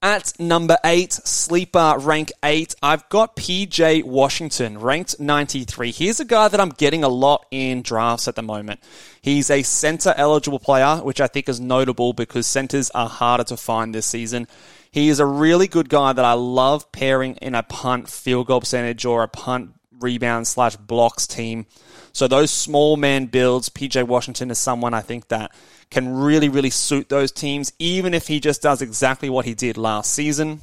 At 0.00 0.38
number 0.38 0.76
eight, 0.84 1.12
sleeper 1.12 1.96
rank 1.98 2.30
eight, 2.44 2.76
I've 2.80 3.08
got 3.08 3.34
PJ 3.34 4.04
Washington, 4.04 4.78
ranked 4.78 5.18
93. 5.18 5.90
Here's 5.90 6.20
a 6.20 6.24
guy 6.24 6.46
that 6.46 6.60
I'm 6.60 6.68
getting 6.68 7.02
a 7.02 7.08
lot 7.08 7.46
in 7.50 7.82
drafts 7.82 8.28
at 8.28 8.36
the 8.36 8.42
moment. 8.42 8.78
He's 9.20 9.50
a 9.50 9.64
center 9.64 10.14
eligible 10.16 10.60
player, 10.60 10.98
which 10.98 11.20
I 11.20 11.26
think 11.26 11.48
is 11.48 11.58
notable 11.58 12.12
because 12.12 12.46
centers 12.46 12.90
are 12.90 13.08
harder 13.08 13.42
to 13.44 13.56
find 13.56 13.92
this 13.92 14.06
season. 14.06 14.46
He 14.92 15.08
is 15.08 15.18
a 15.18 15.26
really 15.26 15.66
good 15.66 15.88
guy 15.88 16.12
that 16.12 16.24
I 16.24 16.34
love 16.34 16.92
pairing 16.92 17.34
in 17.36 17.56
a 17.56 17.64
punt 17.64 18.08
field 18.08 18.46
goal 18.46 18.60
percentage 18.60 19.04
or 19.04 19.24
a 19.24 19.28
punt 19.28 19.74
rebound 20.00 20.46
slash 20.46 20.76
blocks 20.76 21.26
team. 21.26 21.66
So 22.12 22.26
those 22.26 22.50
small 22.50 22.96
man 22.96 23.26
builds, 23.26 23.68
PJ 23.68 24.06
Washington 24.06 24.50
is 24.50 24.58
someone 24.58 24.94
I 24.94 25.02
think 25.02 25.28
that 25.28 25.52
can 25.90 26.08
really, 26.14 26.48
really 26.48 26.70
suit 26.70 27.08
those 27.08 27.32
teams, 27.32 27.72
even 27.78 28.12
if 28.14 28.26
he 28.26 28.40
just 28.40 28.60
does 28.62 28.82
exactly 28.82 29.30
what 29.30 29.44
he 29.44 29.54
did 29.54 29.76
last 29.76 30.12
season. 30.12 30.60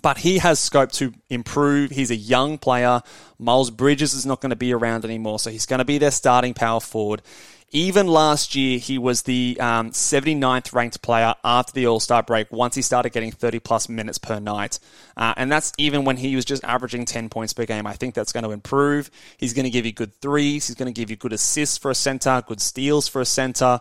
but 0.00 0.18
he 0.18 0.38
has 0.38 0.58
scope 0.58 0.90
to 0.92 1.12
improve. 1.28 1.90
He's 1.90 2.10
a 2.10 2.16
young 2.16 2.56
player. 2.56 3.02
Miles 3.38 3.70
Bridges 3.70 4.14
is 4.14 4.24
not 4.24 4.40
going 4.40 4.50
to 4.50 4.56
be 4.56 4.72
around 4.72 5.04
anymore, 5.04 5.38
so 5.38 5.50
he's 5.50 5.66
going 5.66 5.78
to 5.78 5.84
be 5.84 5.98
their 5.98 6.10
starting 6.10 6.54
power 6.54 6.80
forward. 6.80 7.20
Even 7.74 8.06
last 8.06 8.54
year, 8.54 8.78
he 8.78 8.98
was 8.98 9.22
the 9.22 9.56
um, 9.58 9.92
79th 9.92 10.74
ranked 10.74 11.00
player 11.00 11.34
after 11.42 11.72
the 11.72 11.86
All 11.86 12.00
Star 12.00 12.22
break 12.22 12.52
once 12.52 12.74
he 12.74 12.82
started 12.82 13.12
getting 13.12 13.32
30 13.32 13.60
plus 13.60 13.88
minutes 13.88 14.18
per 14.18 14.38
night. 14.38 14.78
Uh, 15.16 15.32
and 15.38 15.50
that's 15.50 15.72
even 15.78 16.04
when 16.04 16.18
he 16.18 16.36
was 16.36 16.44
just 16.44 16.62
averaging 16.64 17.06
10 17.06 17.30
points 17.30 17.54
per 17.54 17.64
game. 17.64 17.86
I 17.86 17.94
think 17.94 18.14
that's 18.14 18.30
going 18.30 18.44
to 18.44 18.50
improve. 18.50 19.10
He's 19.38 19.54
going 19.54 19.64
to 19.64 19.70
give 19.70 19.86
you 19.86 19.92
good 19.92 20.14
threes. 20.20 20.66
He's 20.66 20.76
going 20.76 20.92
to 20.92 21.00
give 21.00 21.08
you 21.08 21.16
good 21.16 21.32
assists 21.32 21.78
for 21.78 21.90
a 21.90 21.94
center, 21.94 22.42
good 22.46 22.60
steals 22.60 23.08
for 23.08 23.22
a 23.22 23.26
center. 23.26 23.80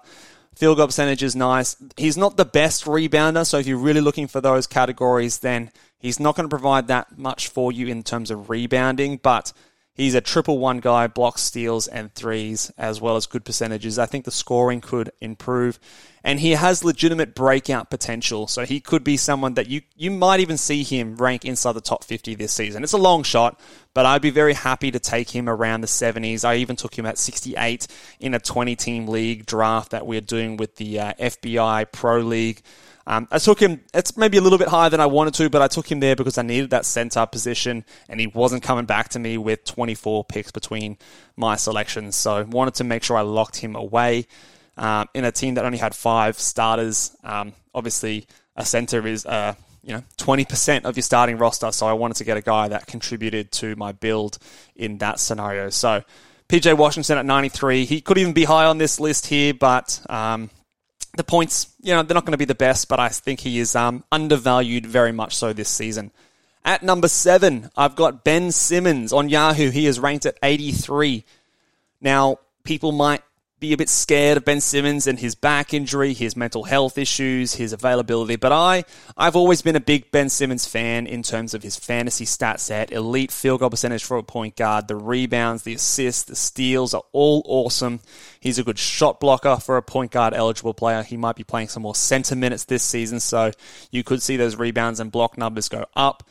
Field 0.56 0.78
goal 0.78 0.88
percentage 0.88 1.22
is 1.22 1.36
nice. 1.36 1.76
He's 1.98 2.18
not 2.18 2.38
the 2.38 2.46
best 2.46 2.86
rebounder, 2.86 3.46
so 3.46 3.58
if 3.58 3.68
you're 3.68 3.78
really 3.78 4.02
looking 4.02 4.28
for 4.28 4.40
those 4.40 4.68
categories, 4.68 5.40
then 5.40 5.72
he's 6.00 6.20
not 6.20 6.36
going 6.36 6.48
to 6.48 6.54
provide 6.54 6.88
that 6.88 7.18
much 7.18 7.50
for 7.50 7.72
you 7.72 7.88
in 7.88 8.04
terms 8.04 8.32
of 8.32 8.50
rebounding, 8.50 9.18
but 9.18 9.52
he's 9.94 10.16
a 10.16 10.22
triple 10.22 10.58
one 10.58 10.80
guy, 10.80 11.08
blocks, 11.08 11.42
steals, 11.42 11.88
and 11.88 12.14
threes, 12.14 12.72
as 12.78 13.02
well 13.02 13.16
as 13.16 13.26
good 13.26 13.46
percentages. 13.46 14.00
I 14.00 14.06
think 14.06 14.26
the 14.26 14.32
scoring 14.32 14.82
could 14.82 15.12
improve. 15.22 15.80
And 16.24 16.40
he 16.40 16.52
has 16.52 16.84
legitimate 16.84 17.34
breakout 17.34 17.90
potential, 17.90 18.48
so 18.48 18.64
he 18.64 18.80
could 18.80 19.04
be 19.04 19.18
someone 19.18 19.56
that 19.56 19.68
you, 19.68 19.82
you 19.96 20.12
might 20.12 20.40
even 20.40 20.58
see 20.58 20.84
him 20.84 21.16
rank 21.16 21.46
inside 21.46 21.74
the 21.74 21.82
top 21.82 22.04
50 22.04 22.36
this 22.36 22.54
season. 22.54 22.84
It's 22.84 22.94
a 22.94 22.98
long 22.98 23.24
shot, 23.24 23.60
but 23.94 24.06
I'd 24.06 24.22
be 24.22 24.30
very 24.30 24.54
happy 24.54 24.92
to 24.92 25.00
take 25.00 25.32
him 25.32 25.50
around 25.50 25.82
the 25.82 25.88
70s. 25.88 26.46
I 26.46 26.58
even 26.58 26.76
took 26.76 26.98
him 26.98 27.08
at 27.08 27.18
68 27.18 27.88
in 28.20 28.36
a 28.36 28.40
20 28.40 28.76
team 28.76 29.08
league 29.08 29.46
draft 29.48 29.92
that 29.92 30.06
we're 30.06 30.22
doing 30.22 30.58
with 30.58 30.76
the 30.76 31.00
uh, 31.00 31.14
FBI 31.14 31.92
Pro 31.92 32.20
League. 32.20 32.62
Um, 33.08 33.28
I 33.32 33.40
took 33.40 33.60
him, 33.60 33.82
it's 33.94 34.16
maybe 34.16 34.38
a 34.38 34.42
little 34.42 34.60
bit 34.60 34.68
higher 34.68 34.90
than 34.90 35.00
I 35.00 35.08
wanted 35.08 35.34
to, 35.36 35.50
but 35.50 35.62
I 35.62 35.68
took 35.68 35.92
him 35.92 36.00
there 36.00 36.16
because 36.16 36.38
I 36.38 36.44
needed 36.44 36.70
that 36.70 36.86
center 36.86 37.26
position 37.26 37.84
and 38.08 38.20
he 38.20 38.28
wasn't 38.28 38.64
coming 38.64 38.86
back 38.86 39.10
to 39.10 39.20
me 39.20 39.38
with 39.38 39.66
24 39.66 40.26
picks 40.26 40.52
between 40.52 40.98
my 41.36 41.56
selections. 41.56 42.16
So 42.16 42.44
wanted 42.46 42.76
to 42.76 42.84
make 42.84 43.04
sure 43.04 43.18
I 43.18 43.22
locked 43.22 43.58
him 43.58 43.76
away 43.76 44.28
um, 44.78 45.08
in 45.14 45.26
a 45.26 45.32
team 45.32 45.56
that 45.56 45.66
only 45.66 45.78
had 45.78 45.96
five 45.96 46.40
starters. 46.40 47.16
Um, 47.24 47.54
obviously, 47.74 48.28
a 48.56 48.66
center 48.66 49.06
is 49.08 49.26
uh, 49.26 49.56
you 49.84 49.94
know 49.94 50.04
20% 50.18 50.86
of 50.86 50.96
your 50.96 51.04
starting 51.04 51.38
roster, 51.38 51.72
so 51.72 51.88
I 51.88 51.94
wanted 51.94 52.18
to 52.18 52.24
get 52.24 52.38
a 52.38 52.42
guy 52.42 52.68
that 52.70 52.88
contributed 52.88 53.52
to 53.54 53.76
my 53.76 53.92
build 53.92 54.38
in 54.76 54.98
that 55.00 55.20
scenario. 55.20 55.70
So 55.70 56.04
PJ 56.50 56.76
Washington 56.78 57.18
at 57.18 57.26
93, 57.26 57.86
he 57.86 58.02
could 58.02 58.18
even 58.18 58.34
be 58.34 58.44
high 58.44 58.66
on 58.66 58.78
this 58.78 59.00
list 59.00 59.28
here, 59.28 59.54
but 59.54 60.02
um, 60.10 60.50
the 61.16 61.24
points, 61.24 61.74
you 61.82 61.94
know, 61.94 62.04
they're 62.04 62.16
not 62.16 62.26
going 62.26 62.34
to 62.34 62.38
be 62.38 62.46
the 62.46 62.56
best, 62.56 62.88
but 62.88 63.00
I 63.00 63.10
think 63.10 63.40
he 63.40 63.60
is 63.60 63.76
um, 63.76 64.04
undervalued 64.12 64.86
very 64.86 65.12
much 65.12 65.36
so 65.36 65.54
this 65.54 65.70
season. 65.70 66.12
At 66.64 66.84
number 66.84 67.08
seven, 67.08 67.70
I've 67.76 67.96
got 67.96 68.24
Ben 68.24 68.52
Simmons 68.52 69.14
on 69.14 69.30
Yahoo. 69.30 69.72
He 69.72 69.88
is 69.88 70.00
ranked 70.00 70.26
at 70.26 70.38
83. 70.44 71.24
Now, 72.02 72.38
people 72.64 72.92
might 72.92 73.24
be 73.62 73.74
a 73.74 73.78
bit 73.78 73.90
scared 73.90 74.38
of 74.38 74.44
Ben 74.44 74.60
Simmons 74.60 75.06
and 75.06 75.20
his 75.20 75.36
back 75.36 75.72
injury, 75.72 76.14
his 76.14 76.36
mental 76.36 76.64
health 76.64 76.98
issues, 76.98 77.54
his 77.54 77.74
availability. 77.74 78.36
But 78.36 78.52
I, 78.52 78.84
I've 79.16 79.36
always 79.36 79.62
been 79.62 79.76
a 79.76 79.80
big 79.80 80.10
Ben 80.10 80.30
Simmons 80.30 80.68
fan 80.68 81.06
in 81.06 81.22
terms 81.22 81.54
of 81.54 81.62
his 81.62 81.78
fantasy 81.78 82.26
stat 82.26 82.60
set, 82.60 82.92
elite 82.92 83.32
field 83.32 83.60
goal 83.60 83.70
percentage 83.70 84.04
for 84.04 84.18
a 84.18 84.24
point 84.24 84.56
guard, 84.56 84.88
the 84.88 84.96
rebounds, 84.96 85.62
the 85.62 85.76
assists, 85.76 86.24
the 86.24 86.36
steals 86.36 86.96
are 86.96 87.04
all 87.12 87.44
awesome. 87.46 88.00
He's 88.40 88.58
a 88.58 88.64
good 88.64 88.80
shot 88.80 89.20
blocker 89.20 89.58
for 89.58 89.78
a 89.78 89.84
point 89.84 90.12
guard 90.12 90.34
eligible 90.34 90.74
player. 90.74 91.04
He 91.04 91.16
might 91.16 91.36
be 91.36 91.44
playing 91.44 91.68
some 91.68 91.84
more 91.84 91.96
center 91.96 92.36
minutes 92.36 92.66
this 92.66 92.84
season, 92.84 93.20
so 93.20 93.52
you 93.92 94.04
could 94.04 94.24
see 94.24 94.38
those 94.38 94.56
rebounds 94.56 95.00
and 95.00 95.12
block 95.12 95.38
numbers 95.38 95.70
go 95.70 95.86
up. 95.96 96.24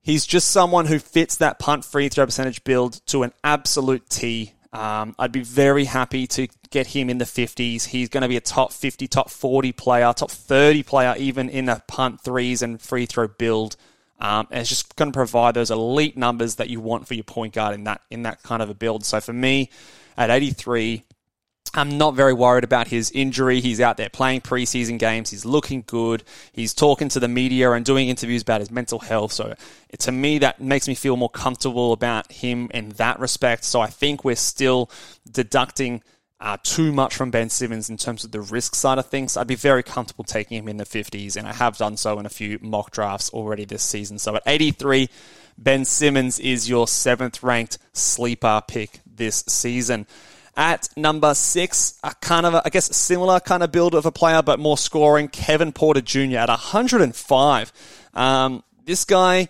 He's 0.00 0.24
just 0.24 0.52
someone 0.52 0.86
who 0.86 1.00
fits 1.00 1.38
that 1.38 1.58
punt 1.58 1.84
free 1.84 2.08
throw 2.08 2.24
percentage 2.24 2.62
build 2.62 3.04
to 3.06 3.24
an 3.24 3.32
absolute 3.42 4.08
T. 4.08 4.52
Um, 4.76 5.14
I'd 5.18 5.32
be 5.32 5.42
very 5.42 5.86
happy 5.86 6.26
to 6.26 6.48
get 6.68 6.88
him 6.88 7.08
in 7.08 7.16
the 7.16 7.24
50s. 7.24 7.86
He's 7.86 8.10
going 8.10 8.20
to 8.20 8.28
be 8.28 8.36
a 8.36 8.42
top 8.42 8.72
50, 8.72 9.08
top 9.08 9.30
40 9.30 9.72
player, 9.72 10.12
top 10.12 10.30
30 10.30 10.82
player, 10.82 11.14
even 11.16 11.48
in 11.48 11.70
a 11.70 11.82
punt 11.86 12.20
threes 12.20 12.60
and 12.60 12.78
free 12.78 13.06
throw 13.06 13.26
build. 13.26 13.76
Um, 14.20 14.46
and 14.50 14.60
it's 14.60 14.68
just 14.68 14.94
going 14.94 15.10
to 15.10 15.16
provide 15.16 15.54
those 15.54 15.70
elite 15.70 16.18
numbers 16.18 16.56
that 16.56 16.68
you 16.68 16.82
want 16.82 17.08
for 17.08 17.14
your 17.14 17.24
point 17.24 17.54
guard 17.54 17.74
in 17.74 17.84
that 17.84 18.02
in 18.10 18.24
that 18.24 18.42
kind 18.42 18.60
of 18.60 18.68
a 18.68 18.74
build. 18.74 19.06
So 19.06 19.18
for 19.18 19.32
me, 19.32 19.70
at 20.14 20.28
83, 20.28 21.04
I'm 21.76 21.98
not 21.98 22.14
very 22.14 22.32
worried 22.32 22.64
about 22.64 22.88
his 22.88 23.10
injury. 23.10 23.60
He's 23.60 23.80
out 23.80 23.98
there 23.98 24.08
playing 24.08 24.40
preseason 24.40 24.98
games. 24.98 25.30
He's 25.30 25.44
looking 25.44 25.84
good. 25.86 26.24
He's 26.52 26.72
talking 26.72 27.08
to 27.10 27.20
the 27.20 27.28
media 27.28 27.72
and 27.72 27.84
doing 27.84 28.08
interviews 28.08 28.42
about 28.42 28.60
his 28.60 28.70
mental 28.70 28.98
health. 28.98 29.32
So 29.32 29.54
to 29.98 30.12
me, 30.12 30.38
that 30.38 30.60
makes 30.60 30.88
me 30.88 30.94
feel 30.94 31.16
more 31.16 31.28
comfortable 31.28 31.92
about 31.92 32.32
him 32.32 32.70
in 32.72 32.90
that 32.90 33.20
respect. 33.20 33.64
So 33.64 33.80
I 33.80 33.88
think 33.88 34.24
we're 34.24 34.36
still 34.36 34.90
deducting 35.30 36.02
uh, 36.40 36.56
too 36.62 36.92
much 36.92 37.14
from 37.14 37.30
Ben 37.30 37.48
Simmons 37.48 37.88
in 37.88 37.96
terms 37.96 38.24
of 38.24 38.30
the 38.30 38.40
risk 38.40 38.74
side 38.74 38.98
of 38.98 39.06
things. 39.06 39.36
I'd 39.36 39.46
be 39.46 39.54
very 39.54 39.82
comfortable 39.82 40.24
taking 40.24 40.58
him 40.58 40.68
in 40.68 40.76
the 40.76 40.84
50s, 40.84 41.36
and 41.36 41.46
I 41.46 41.52
have 41.52 41.78
done 41.78 41.96
so 41.96 42.18
in 42.18 42.26
a 42.26 42.30
few 42.30 42.58
mock 42.60 42.90
drafts 42.90 43.30
already 43.30 43.64
this 43.64 43.82
season. 43.82 44.18
So 44.18 44.36
at 44.36 44.42
83, 44.46 45.08
Ben 45.56 45.84
Simmons 45.84 46.38
is 46.38 46.68
your 46.68 46.88
seventh 46.88 47.42
ranked 47.42 47.78
sleeper 47.94 48.62
pick 48.66 49.00
this 49.06 49.44
season. 49.48 50.06
At 50.56 50.88
number 50.96 51.34
six, 51.34 51.98
a 52.02 52.14
kind 52.14 52.46
of, 52.46 52.54
a, 52.54 52.62
I 52.64 52.70
guess, 52.70 52.96
similar 52.96 53.40
kind 53.40 53.62
of 53.62 53.70
build 53.70 53.94
of 53.94 54.06
a 54.06 54.12
player, 54.12 54.40
but 54.42 54.58
more 54.58 54.78
scoring, 54.78 55.28
Kevin 55.28 55.72
Porter 55.72 56.00
Jr. 56.00 56.38
at 56.38 56.48
105. 56.48 57.72
Um, 58.14 58.62
this 58.84 59.04
guy, 59.04 59.48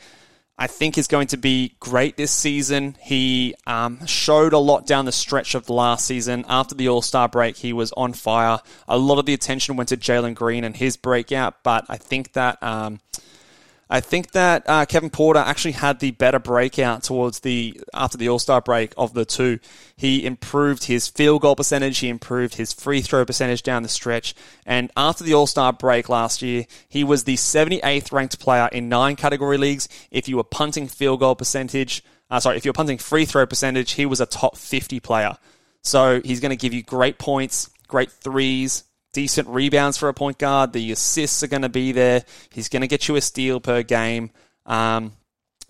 I 0.59 0.67
think, 0.67 0.99
is 0.99 1.07
going 1.07 1.29
to 1.29 1.37
be 1.37 1.77
great 1.79 2.17
this 2.17 2.33
season. 2.33 2.97
He 3.01 3.55
um, 3.67 4.05
showed 4.07 4.53
a 4.53 4.59
lot 4.59 4.87
down 4.87 5.05
the 5.05 5.13
stretch 5.13 5.55
of 5.55 5.67
the 5.67 5.75
last 5.75 6.07
season. 6.07 6.45
After 6.49 6.75
the 6.75 6.89
All 6.89 7.03
Star 7.03 7.29
break, 7.29 7.57
he 7.57 7.73
was 7.73 7.93
on 7.93 8.13
fire. 8.13 8.59
A 8.89 8.99
lot 8.99 9.19
of 9.19 9.27
the 9.27 9.35
attention 9.35 9.77
went 9.77 9.91
to 9.91 9.97
Jalen 9.97 10.35
Green 10.35 10.65
and 10.65 10.77
his 10.77 10.97
breakout, 10.97 11.63
but 11.63 11.85
I 11.89 11.99
think 11.99 12.33
that. 12.33 12.61
Um, 12.63 13.01
I 13.89 14.01
think 14.01 14.33
that 14.33 14.65
uh, 14.67 14.85
Kevin 14.85 15.11
Porter 15.11 15.39
actually 15.39 15.73
had 15.73 16.01
the 16.01 16.11
better 16.11 16.41
breakout 16.41 17.05
towards 17.05 17.41
the 17.41 17.81
after 17.95 18.19
the 18.19 18.29
All 18.29 18.41
Star 18.41 18.61
break 18.61 18.93
of 18.97 19.15
the 19.15 19.25
two. 19.25 19.61
He 19.97 20.27
improved 20.27 20.85
his 20.85 21.07
field 21.07 21.43
goal 21.43 21.55
percentage, 21.55 21.99
he 21.99 22.09
improved 22.09 22.57
his 22.57 22.73
free 22.73 23.01
throw 23.01 23.25
percentage 23.25 23.63
down 23.63 23.85
the 23.85 23.89
stretch, 23.89 24.35
and 24.65 24.91
after 24.97 25.23
the 25.23 25.35
All 25.35 25.47
Star 25.47 25.73
break 25.73 26.09
last 26.09 26.43
year, 26.43 26.67
he 26.89 27.05
was 27.05 27.25
the 27.25 27.37
78th 27.37 28.13
ranked 28.13 28.41
player 28.41 28.69
in 28.73 28.89
nine 28.89 29.15
category 29.15 29.57
leagues. 29.57 29.89
If 30.11 30.29
you 30.29 30.37
were 30.37 30.45
punting 30.45 30.89
field 30.89 31.21
goal 31.21 31.37
percentage, 31.37 32.03
uh, 32.29 32.41
sorry, 32.41 32.57
if 32.57 32.65
you 32.65 32.71
were 32.71 32.75
punting 32.75 32.99
free 32.99 33.25
throw 33.25 33.47
percentage, 33.47 33.93
he 33.93 34.07
was 34.07 34.21
a 34.21 34.27
top 34.27 34.57
50 34.57 34.99
player. 34.99 35.39
So 35.83 36.21
he's 36.25 36.41
going 36.41 36.51
to 36.51 36.57
give 36.57 36.75
you 36.75 36.83
great 36.83 37.19
points, 37.19 37.71
great 37.87 38.11
threes, 38.11 38.83
decent 39.17 39.49
rebounds 39.49 39.97
for 39.97 40.11
a 40.11 40.15
point 40.15 40.37
guard. 40.37 40.75
The 40.75 40.93
assists 40.93 41.43
are 41.43 41.47
going 41.47 41.63
to 41.63 41.71
be 41.71 41.91
there. 41.91 42.23
He's 42.51 42.69
going 42.69 42.83
to 42.83 42.87
get 42.87 43.09
you 43.09 43.17
a 43.17 43.23
steal 43.23 43.61
per 43.61 43.83
game. 43.83 44.31
Um, 44.67 45.13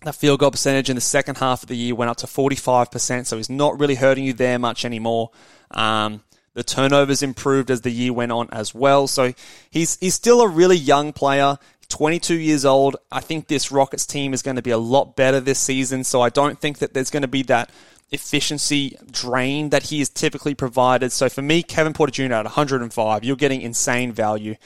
the 0.03 0.13
field 0.13 0.41
goal 0.41 0.51
percentage 0.51 0.91
in 0.91 0.97
the 0.97 1.01
second 1.01 1.39
half 1.39 1.63
of 1.63 1.69
the 1.69 1.77
year 1.77 1.95
went 1.95 2.11
up 2.11 2.17
to 2.19 2.27
45%, 2.27 3.25
so 3.25 3.37
he's 3.37 3.49
not 3.49 3.79
really 3.79 3.95
hurting 3.95 4.25
you 4.25 4.33
there 4.33 4.59
much 4.59 4.85
anymore. 4.85 5.31
Um, 5.71 6.25
the 6.55 6.65
turnovers 6.65 7.23
improved 7.23 7.71
as 7.71 7.83
the 7.83 7.91
year 7.91 8.13
went 8.13 8.33
on 8.33 8.49
as 8.51 8.75
well. 8.75 9.07
So 9.07 9.33
he's 9.71 9.97
he's 9.99 10.17
still 10.17 10.41
a 10.41 10.49
really 10.49 10.77
young 10.77 11.13
player. 11.13 11.57
22 11.89 12.35
years 12.35 12.65
old. 12.65 12.97
I 13.13 13.21
think 13.21 13.47
this 13.47 13.71
Rockets 13.71 14.07
team 14.07 14.35
is 14.35 14.43
going 14.43 14.57
to 14.57 14.63
be 14.63 14.73
a 14.73 14.79
lot 14.79 15.15
better 15.15 15.39
this 15.39 15.61
season. 15.61 16.03
So 16.03 16.21
I 16.21 16.31
don't 16.31 16.61
think 16.61 16.79
that 16.79 16.95
there's 16.95 17.11
going 17.11 17.23
to 17.23 17.29
be 17.29 17.45
that 17.45 17.71
efficiency 18.11 18.97
drain 19.11 19.71
that 19.71 19.85
he 19.85 20.01
is 20.01 20.09
typically 20.09 20.55
provided. 20.55 21.13
So 21.13 21.29
for 21.29 21.43
me, 21.43 21.63
Kevin 21.63 21.93
Porter 21.93 22.13
Jr. 22.13 22.35
at 22.35 22.45
105, 22.45 23.25
you're 23.25 23.37
getting 23.37 23.63
insane 23.63 24.13
value. 24.13 24.57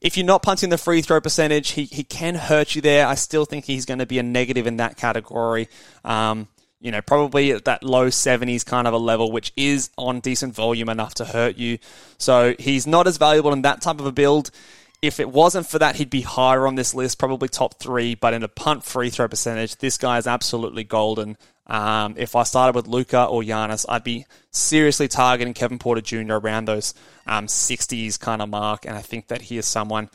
If 0.00 0.16
you're 0.16 0.26
not 0.26 0.42
punting 0.42 0.70
the 0.70 0.78
free 0.78 1.02
throw 1.02 1.20
percentage, 1.20 1.70
he, 1.70 1.84
he 1.84 2.04
can 2.04 2.34
hurt 2.34 2.74
you 2.74 2.82
there. 2.82 3.06
I 3.06 3.14
still 3.14 3.44
think 3.44 3.64
he's 3.64 3.86
going 3.86 3.98
to 3.98 4.06
be 4.06 4.18
a 4.18 4.22
negative 4.22 4.66
in 4.66 4.76
that 4.76 4.96
category. 4.96 5.68
Um, 6.04 6.48
you 6.80 6.90
know, 6.92 7.00
probably 7.00 7.52
at 7.52 7.64
that 7.64 7.82
low 7.82 8.08
70s 8.08 8.64
kind 8.64 8.86
of 8.86 8.94
a 8.94 8.98
level, 8.98 9.32
which 9.32 9.52
is 9.56 9.90
on 9.96 10.20
decent 10.20 10.54
volume 10.54 10.88
enough 10.88 11.14
to 11.14 11.24
hurt 11.24 11.56
you. 11.56 11.78
So 12.18 12.54
he's 12.58 12.86
not 12.86 13.06
as 13.06 13.16
valuable 13.16 13.52
in 13.52 13.62
that 13.62 13.80
type 13.80 13.98
of 13.98 14.06
a 14.06 14.12
build. 14.12 14.50
If 15.02 15.20
it 15.20 15.28
wasn't 15.28 15.66
for 15.66 15.78
that, 15.78 15.96
he'd 15.96 16.10
be 16.10 16.22
higher 16.22 16.66
on 16.66 16.74
this 16.74 16.94
list, 16.94 17.18
probably 17.18 17.48
top 17.48 17.74
three. 17.80 18.14
But 18.14 18.34
in 18.34 18.42
a 18.42 18.48
punt 18.48 18.84
free 18.84 19.10
throw 19.10 19.28
percentage, 19.28 19.76
this 19.76 19.98
guy 19.98 20.18
is 20.18 20.26
absolutely 20.26 20.84
golden. 20.84 21.36
Um, 21.66 22.14
if 22.16 22.36
I 22.36 22.44
started 22.44 22.76
with 22.76 22.86
Luka 22.86 23.24
or 23.24 23.42
Giannis, 23.42 23.84
I'd 23.88 24.04
be 24.04 24.26
seriously 24.50 25.08
targeting 25.08 25.54
Kevin 25.54 25.78
Porter 25.78 26.00
Jr. 26.00 26.34
around 26.34 26.66
those 26.66 26.94
um, 27.26 27.46
60s 27.46 28.18
kind 28.20 28.40
of 28.40 28.48
mark. 28.48 28.86
And 28.86 28.96
I 28.96 29.02
think 29.02 29.28
that 29.28 29.42
he 29.42 29.58
is 29.58 29.66
someone 29.66 30.08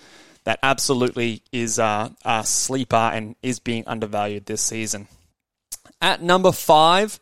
that 0.44 0.60
absolutely 0.64 1.44
is 1.52 1.78
a, 1.78 2.12
a 2.24 2.44
sleeper 2.46 2.96
and 2.96 3.36
is 3.44 3.60
being 3.60 3.84
undervalued 3.86 4.46
this 4.46 4.62
season. 4.62 5.08
At 6.02 6.22
number 6.22 6.52
five, 6.52 7.20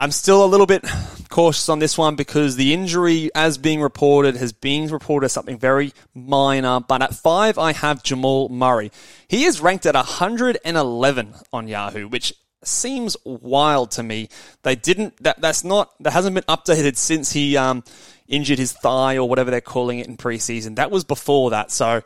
I'm 0.00 0.10
still 0.10 0.44
a 0.44 0.46
little 0.46 0.66
bit 0.66 0.84
cautious 1.28 1.68
on 1.68 1.78
this 1.78 1.96
one 1.96 2.16
because 2.16 2.56
the 2.56 2.74
injury, 2.74 3.30
as 3.34 3.58
being 3.58 3.80
reported, 3.80 4.36
has 4.36 4.52
been 4.52 4.88
reported 4.88 5.26
as 5.26 5.32
something 5.32 5.58
very 5.58 5.92
minor. 6.14 6.80
But 6.80 7.02
at 7.02 7.14
five, 7.14 7.58
I 7.58 7.72
have 7.72 8.02
Jamal 8.02 8.48
Murray. 8.48 8.90
He 9.28 9.44
is 9.44 9.60
ranked 9.60 9.86
at 9.86 9.94
111 9.94 11.34
on 11.52 11.68
Yahoo, 11.68 12.08
which 12.08 12.34
seems 12.64 13.16
wild 13.24 13.92
to 13.92 14.02
me. 14.02 14.28
They 14.62 14.76
didn't. 14.76 15.16
That 15.22 15.40
that's 15.40 15.64
not. 15.64 15.92
That 16.00 16.12
hasn't 16.12 16.34
been 16.34 16.44
updated 16.44 16.96
since 16.96 17.32
he 17.32 17.56
um, 17.56 17.84
injured 18.28 18.58
his 18.58 18.72
thigh 18.72 19.16
or 19.16 19.28
whatever 19.28 19.50
they're 19.50 19.60
calling 19.60 19.98
it 19.98 20.06
in 20.06 20.16
preseason. 20.16 20.76
That 20.76 20.90
was 20.90 21.04
before 21.04 21.50
that. 21.50 21.70
So 21.70 22.02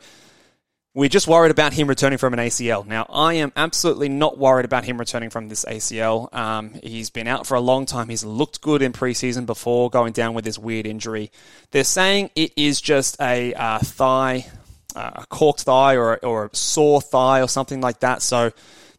we're 0.93 1.09
just 1.09 1.27
worried 1.27 1.51
about 1.51 1.71
him 1.73 1.87
returning 1.87 2.17
from 2.17 2.33
an 2.33 2.39
ACL. 2.39 2.85
Now, 2.85 3.05
I 3.09 3.35
am 3.35 3.53
absolutely 3.55 4.09
not 4.09 4.37
worried 4.37 4.65
about 4.65 4.83
him 4.83 4.97
returning 4.97 5.29
from 5.29 5.47
this 5.47 5.63
ACL. 5.63 6.33
Um, 6.33 6.73
he's 6.83 7.09
been 7.09 7.27
out 7.27 7.47
for 7.47 7.55
a 7.55 7.61
long 7.61 7.85
time. 7.85 8.09
He's 8.09 8.25
looked 8.25 8.59
good 8.59 8.81
in 8.81 8.91
preseason 8.91 9.45
before 9.45 9.89
going 9.89 10.11
down 10.11 10.33
with 10.33 10.43
this 10.43 10.59
weird 10.59 10.85
injury. 10.85 11.31
They're 11.71 11.85
saying 11.85 12.31
it 12.35 12.51
is 12.57 12.81
just 12.81 13.15
a 13.21 13.53
uh, 13.53 13.79
thigh, 13.79 14.47
uh, 14.93 15.11
a 15.15 15.25
corked 15.27 15.61
thigh 15.61 15.95
or, 15.95 16.17
or 16.25 16.45
a 16.47 16.55
sore 16.55 17.01
thigh 17.01 17.41
or 17.41 17.47
something 17.47 17.79
like 17.79 18.01
that. 18.01 18.21
So 18.21 18.51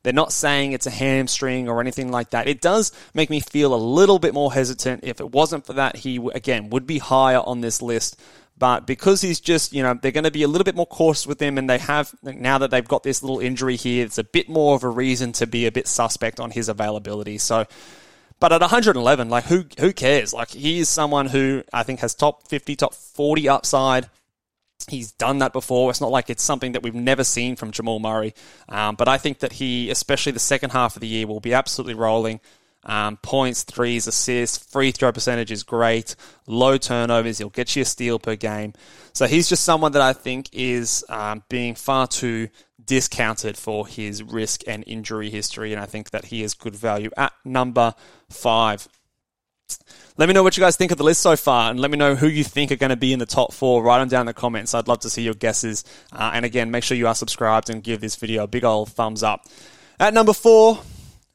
they're 0.03 0.13
not 0.13 0.33
saying 0.33 0.73
it's 0.73 0.87
a 0.87 0.91
hamstring 0.91 1.69
or 1.69 1.81
anything 1.81 2.11
like 2.11 2.31
that. 2.31 2.49
It 2.49 2.61
does 2.61 2.93
make 3.15 3.31
me 3.31 3.41
feel 3.41 3.75
a 3.75 3.77
little 3.77 4.19
bit 4.19 4.35
more 4.35 4.53
hesitant. 4.53 5.05
If 5.05 5.21
it 5.21 5.31
wasn't 5.31 5.65
for 5.65 5.75
that, 5.75 5.97
he, 5.97 6.17
again, 6.35 6.71
would 6.71 6.87
be 6.87 6.99
higher 6.99 7.41
on 7.41 7.61
this 7.61 7.81
list. 7.81 8.21
But 8.59 8.87
because 8.87 9.21
he's 9.21 9.41
just, 9.41 9.73
you 9.73 9.83
know, 9.83 9.95
they're 9.95 10.13
going 10.13 10.25
to 10.25 10.31
be 10.31 10.43
a 10.43 10.49
little 10.49 10.65
bit 10.65 10.77
more 10.77 10.87
cautious 10.87 11.27
with 11.27 11.41
him, 11.41 11.59
and 11.59 11.69
they 11.69 11.79
have, 11.79 12.15
now 12.23 12.59
that 12.59 12.71
they've 12.71 12.87
got 12.87 13.03
this 13.03 13.23
little 13.23 13.41
injury 13.41 13.77
here, 13.77 14.05
it's 14.05 14.19
a 14.19 14.25
bit 14.25 14.49
more 14.49 14.77
of 14.77 14.85
a 14.85 14.89
reason 14.89 15.33
to 15.33 15.47
be 15.47 15.67
a 15.67 15.73
bit 15.73 15.89
suspect 15.89 16.39
on 16.39 16.51
his 16.51 16.69
availability. 16.69 17.39
So, 17.39 17.67
but 18.39 18.53
at 18.53 18.61
111, 18.61 19.29
like, 19.29 19.45
who, 19.45 19.65
who 19.79 19.93
cares? 19.93 20.33
Like, 20.33 20.51
he 20.51 20.81
is 20.81 20.89
someone 20.89 21.27
who 21.27 21.63
I 21.73 21.83
think 21.85 22.01
has 22.01 22.15
top 22.15 22.49
50, 22.49 22.77
top 22.77 22.95
40 22.95 23.49
upside. 23.49 24.11
He's 24.89 25.13
done 25.13 25.39
that 25.39 25.53
before. 25.53 25.91
It's 25.91 26.01
not 26.01 26.11
like 26.11 26.31
it's 26.31 26.43
something 26.43 26.73
that 26.73 26.83
we've 26.83 26.95
never 26.95 27.25
seen 27.25 27.57
from 27.57 27.71
Jamal 27.71 27.99
Murray. 27.99 28.35
Um, 28.69 28.97
but 28.97 29.09
I 29.09 29.19
think 29.19 29.41
that 29.41 29.55
he, 29.55 29.91
especially 29.91 30.33
the 30.33 30.39
second 30.39 30.71
half 30.71 30.97
of 30.97 31.01
the 31.01 31.09
year, 31.09 31.27
will 31.27 31.41
be 31.41 31.55
absolutely 31.55 31.95
rolling. 31.95 32.41
Um, 32.85 33.17
points, 33.19 33.63
threes, 33.63 34.09
assists, 34.09 34.59
free 34.59 34.91
throw 34.91 35.13
percentage 35.13 35.53
is 35.53 35.63
great. 35.63 36.17
Low 36.47 36.79
turnovers, 36.79 37.39
he'll 37.39 37.49
get 37.49 37.77
you 37.77 37.83
a 37.83 37.85
steal 37.85 38.19
per 38.19 38.35
game. 38.35 38.73
So 39.13 39.27
he's 39.27 39.49
just 39.49 39.65
someone 39.65 39.93
that 39.93 40.03
I 40.03 40.13
think 40.13 40.49
is 40.53 41.05
um, 41.09 41.45
being 41.49 41.77
far 41.77 42.09
too 42.09 42.49
discounted 42.85 43.57
for 43.57 43.87
his 43.87 44.23
risk 44.23 44.63
and 44.67 44.83
injury 44.87 45.31
history, 45.31 45.73
and 45.73 45.81
I 45.81 45.87
think 45.87 46.11
that 46.11 46.27
he 46.27 46.43
is 46.43 46.55
good 46.55 46.75
value 46.75 47.11
at 47.17 47.33
number 47.45 47.95
five. 48.29 48.89
Let 50.17 50.29
me 50.29 50.35
know 50.35 50.43
what 50.43 50.57
you 50.57 50.61
guys 50.61 50.77
think 50.77 50.93
of 50.93 50.99
the 50.99 51.05
list 51.05 51.23
so 51.23 51.37
far, 51.37 51.71
and 51.71 51.81
let 51.81 51.91
me 51.91 51.97
know 51.97 52.15
who 52.15 52.27
you 52.27 52.45
think 52.45 52.71
are 52.71 52.77
going 52.77 52.91
to 52.91 52.97
be 52.97 53.13
in 53.13 53.19
the 53.19 53.27
top 53.27 53.53
four. 53.53 53.83
Write 53.83 53.99
them 53.99 54.09
down 54.09 54.21
in 54.23 54.27
the 54.27 54.35
comments. 54.35 54.75
I'd 54.75 54.89
love 54.89 55.01
to 55.01 55.11
see 55.11 55.23
your 55.23 55.35
guesses. 55.35 55.85
Uh, 56.13 56.33
and 56.35 56.45
again, 56.45 56.71
make 56.71 56.85
sure 56.85 56.97
you 56.97 57.09
are 57.09 57.15
subscribed 57.15 57.71
and 57.71 57.83
give 57.83 58.01
this 58.01 58.17
video 58.17 58.45
a 58.45 58.47
big 58.47 58.65
old 58.65 58.91
thumbs 58.91 59.23
up. 59.23 59.47
At 59.99 60.15
number 60.15 60.33
four, 60.33 60.81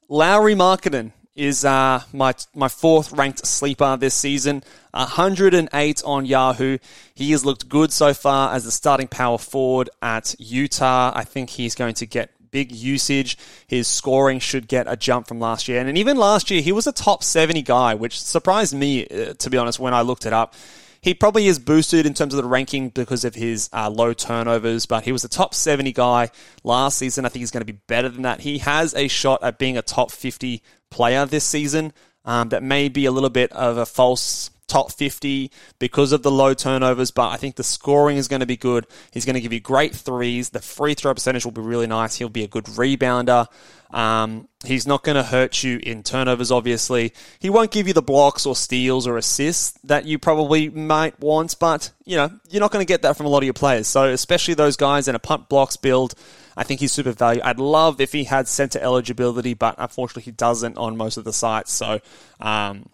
Lauri 0.10 0.56
Markkanen 0.56 1.12
is 1.36 1.63
uh, 1.63 2.01
my 2.12 2.34
my 2.56 2.67
fourth 2.67 3.13
ranked 3.13 3.46
sleeper 3.46 3.96
this 3.96 4.15
season. 4.15 4.63
108 4.91 6.03
on 6.03 6.25
Yahoo. 6.25 6.77
He 7.13 7.32
has 7.32 7.46
looked 7.46 7.70
good 7.70 7.94
so 7.94 8.13
far 8.13 8.53
as 8.53 8.65
the 8.65 8.72
starting 8.72 9.08
power 9.08 9.38
forward 9.38 9.89
at 10.01 10.36
Utah. 10.39 11.12
I 11.13 11.24
think 11.24 11.51
he's 11.51 11.75
going 11.75 11.94
to 11.96 12.08
get 12.08 12.32
big 12.58 12.72
usage. 12.72 13.38
His 13.68 13.88
scoring 13.88 14.40
should 14.40 14.68
get 14.68 14.88
a 14.90 14.98
jump 14.98 15.28
from 15.28 15.40
last 15.40 15.68
year. 15.68 15.80
And 15.80 15.96
even 15.96 16.18
last 16.18 16.50
year, 16.50 16.60
he 16.60 16.72
was 16.72 16.88
a 16.88 16.92
top 16.92 17.24
70 17.24 17.62
guy, 17.62 17.94
which 17.94 18.20
surprised 18.20 18.74
me, 18.74 19.06
uh, 19.06 19.36
to 19.36 19.52
be 19.52 19.58
honest, 19.60 19.80
when 19.80 19.94
I 19.94 20.02
looked 20.02 20.26
it 20.26 20.34
up. 20.34 20.56
He 21.00 21.14
probably 21.14 21.46
is 21.46 21.60
boosted 21.60 22.08
in 22.08 22.16
terms 22.16 22.34
of 22.34 22.42
the 22.42 22.50
ranking 22.50 22.90
because 22.90 23.24
of 23.24 23.36
his 23.36 23.70
uh, 23.72 23.92
low 23.92 24.14
turnovers, 24.14 24.88
but 24.88 25.04
he 25.04 25.12
was 25.12 25.24
a 25.24 25.30
top 25.30 25.54
70 25.54 25.92
guy 25.92 26.32
last 26.64 26.98
season. 26.98 27.26
I 27.26 27.30
think 27.30 27.42
he's 27.42 27.52
going 27.52 27.62
to 27.62 27.72
be 27.72 27.80
better 27.86 28.10
than 28.10 28.24
that. 28.24 28.40
He 28.40 28.58
has 28.58 28.96
a 28.96 29.08
shot 29.08 29.44
at 29.44 29.60
being 29.60 29.78
a 29.78 29.84
top 29.84 30.10
50 30.10 30.64
player 30.90 31.28
this 31.28 31.44
season. 31.44 31.94
Um, 32.26 32.50
that 32.50 32.64
may 32.64 32.90
be 32.90 33.06
a 33.06 33.12
little 33.12 33.30
bit 33.30 33.52
of 33.54 33.78
a 33.78 33.86
false 33.86 34.50
top 34.68 34.92
50 34.92 35.52
because 35.80 36.12
of 36.12 36.24
the 36.24 36.32
low 36.32 36.54
turnovers, 36.54 37.12
but 37.12 37.30
I 37.30 37.38
think 37.38 37.56
the 37.56 37.64
scoring 37.64 38.18
is 38.18 38.28
going 38.28 38.42
to 38.42 38.46
be 38.46 38.58
good. 38.58 38.86
He's 39.12 39.26
going 39.26 39.36
to 39.36 39.42
give 39.42 39.54
you 39.54 39.60
great 39.60 39.96
threes. 39.96 40.50
The 40.50 40.60
free 40.60 40.94
throw 40.94 41.14
percentage 41.14 41.46
will 41.46 41.52
be 41.52 41.62
really 41.62 41.88
nice. 41.88 42.16
He'll 42.16 42.30
be 42.30 42.44
a 42.44 42.48
good 42.48 42.66
rebounder. 42.66 43.48
Um, 43.92 44.50
he's 44.66 44.86
not 44.86 45.04
going 45.04 45.16
to 45.16 45.24
hurt 45.24 45.64
you 45.64 45.80
in 45.82 46.04
turnovers, 46.04 46.52
obviously. 46.52 47.14
He 47.40 47.50
won't 47.50 47.72
give 47.72 47.88
you 47.88 47.94
the 47.94 48.02
blocks 48.02 48.46
or 48.46 48.56
steals 48.56 49.08
or 49.08 49.18
assists 49.18 49.80
that 49.86 50.06
you 50.06 50.20
probably 50.20 50.70
might 50.70 51.18
want, 51.20 51.56
but, 51.60 51.92
you 52.06 52.18
know, 52.18 52.30
you're 52.50 52.60
not 52.60 52.72
going 52.72 52.86
to 52.86 52.88
get 52.88 53.03
that 53.03 53.16
from 53.16 53.25
a 53.25 53.30
lot 53.30 53.40
of 53.40 53.46
your 53.46 53.53
players. 53.53 53.88
So, 53.88 54.10
especially 54.10 54.56
those 54.56 54.75
guys 54.75 55.08
in 55.08 55.16
a 55.16 55.20
punt 55.20 55.48
blocks 55.48 55.77
build, 55.77 56.16
I 56.58 56.64
think 56.64 56.82
he's 56.82 56.92
super 56.92 57.14
value. 57.14 57.40
I'd 57.44 57.60
love 57.60 58.01
if 58.01 58.12
he 58.12 58.25
had 58.25 58.48
center 58.48 58.80
eligibility, 58.80 59.53
but 59.53 59.75
unfortunately 59.77 60.24
he 60.24 60.32
doesn't 60.32 60.77
on 60.77 60.98
most 60.98 61.16
of 61.16 61.24
the 61.24 61.34
sites. 61.34 61.72
So, 61.72 62.01
um, 62.42 62.90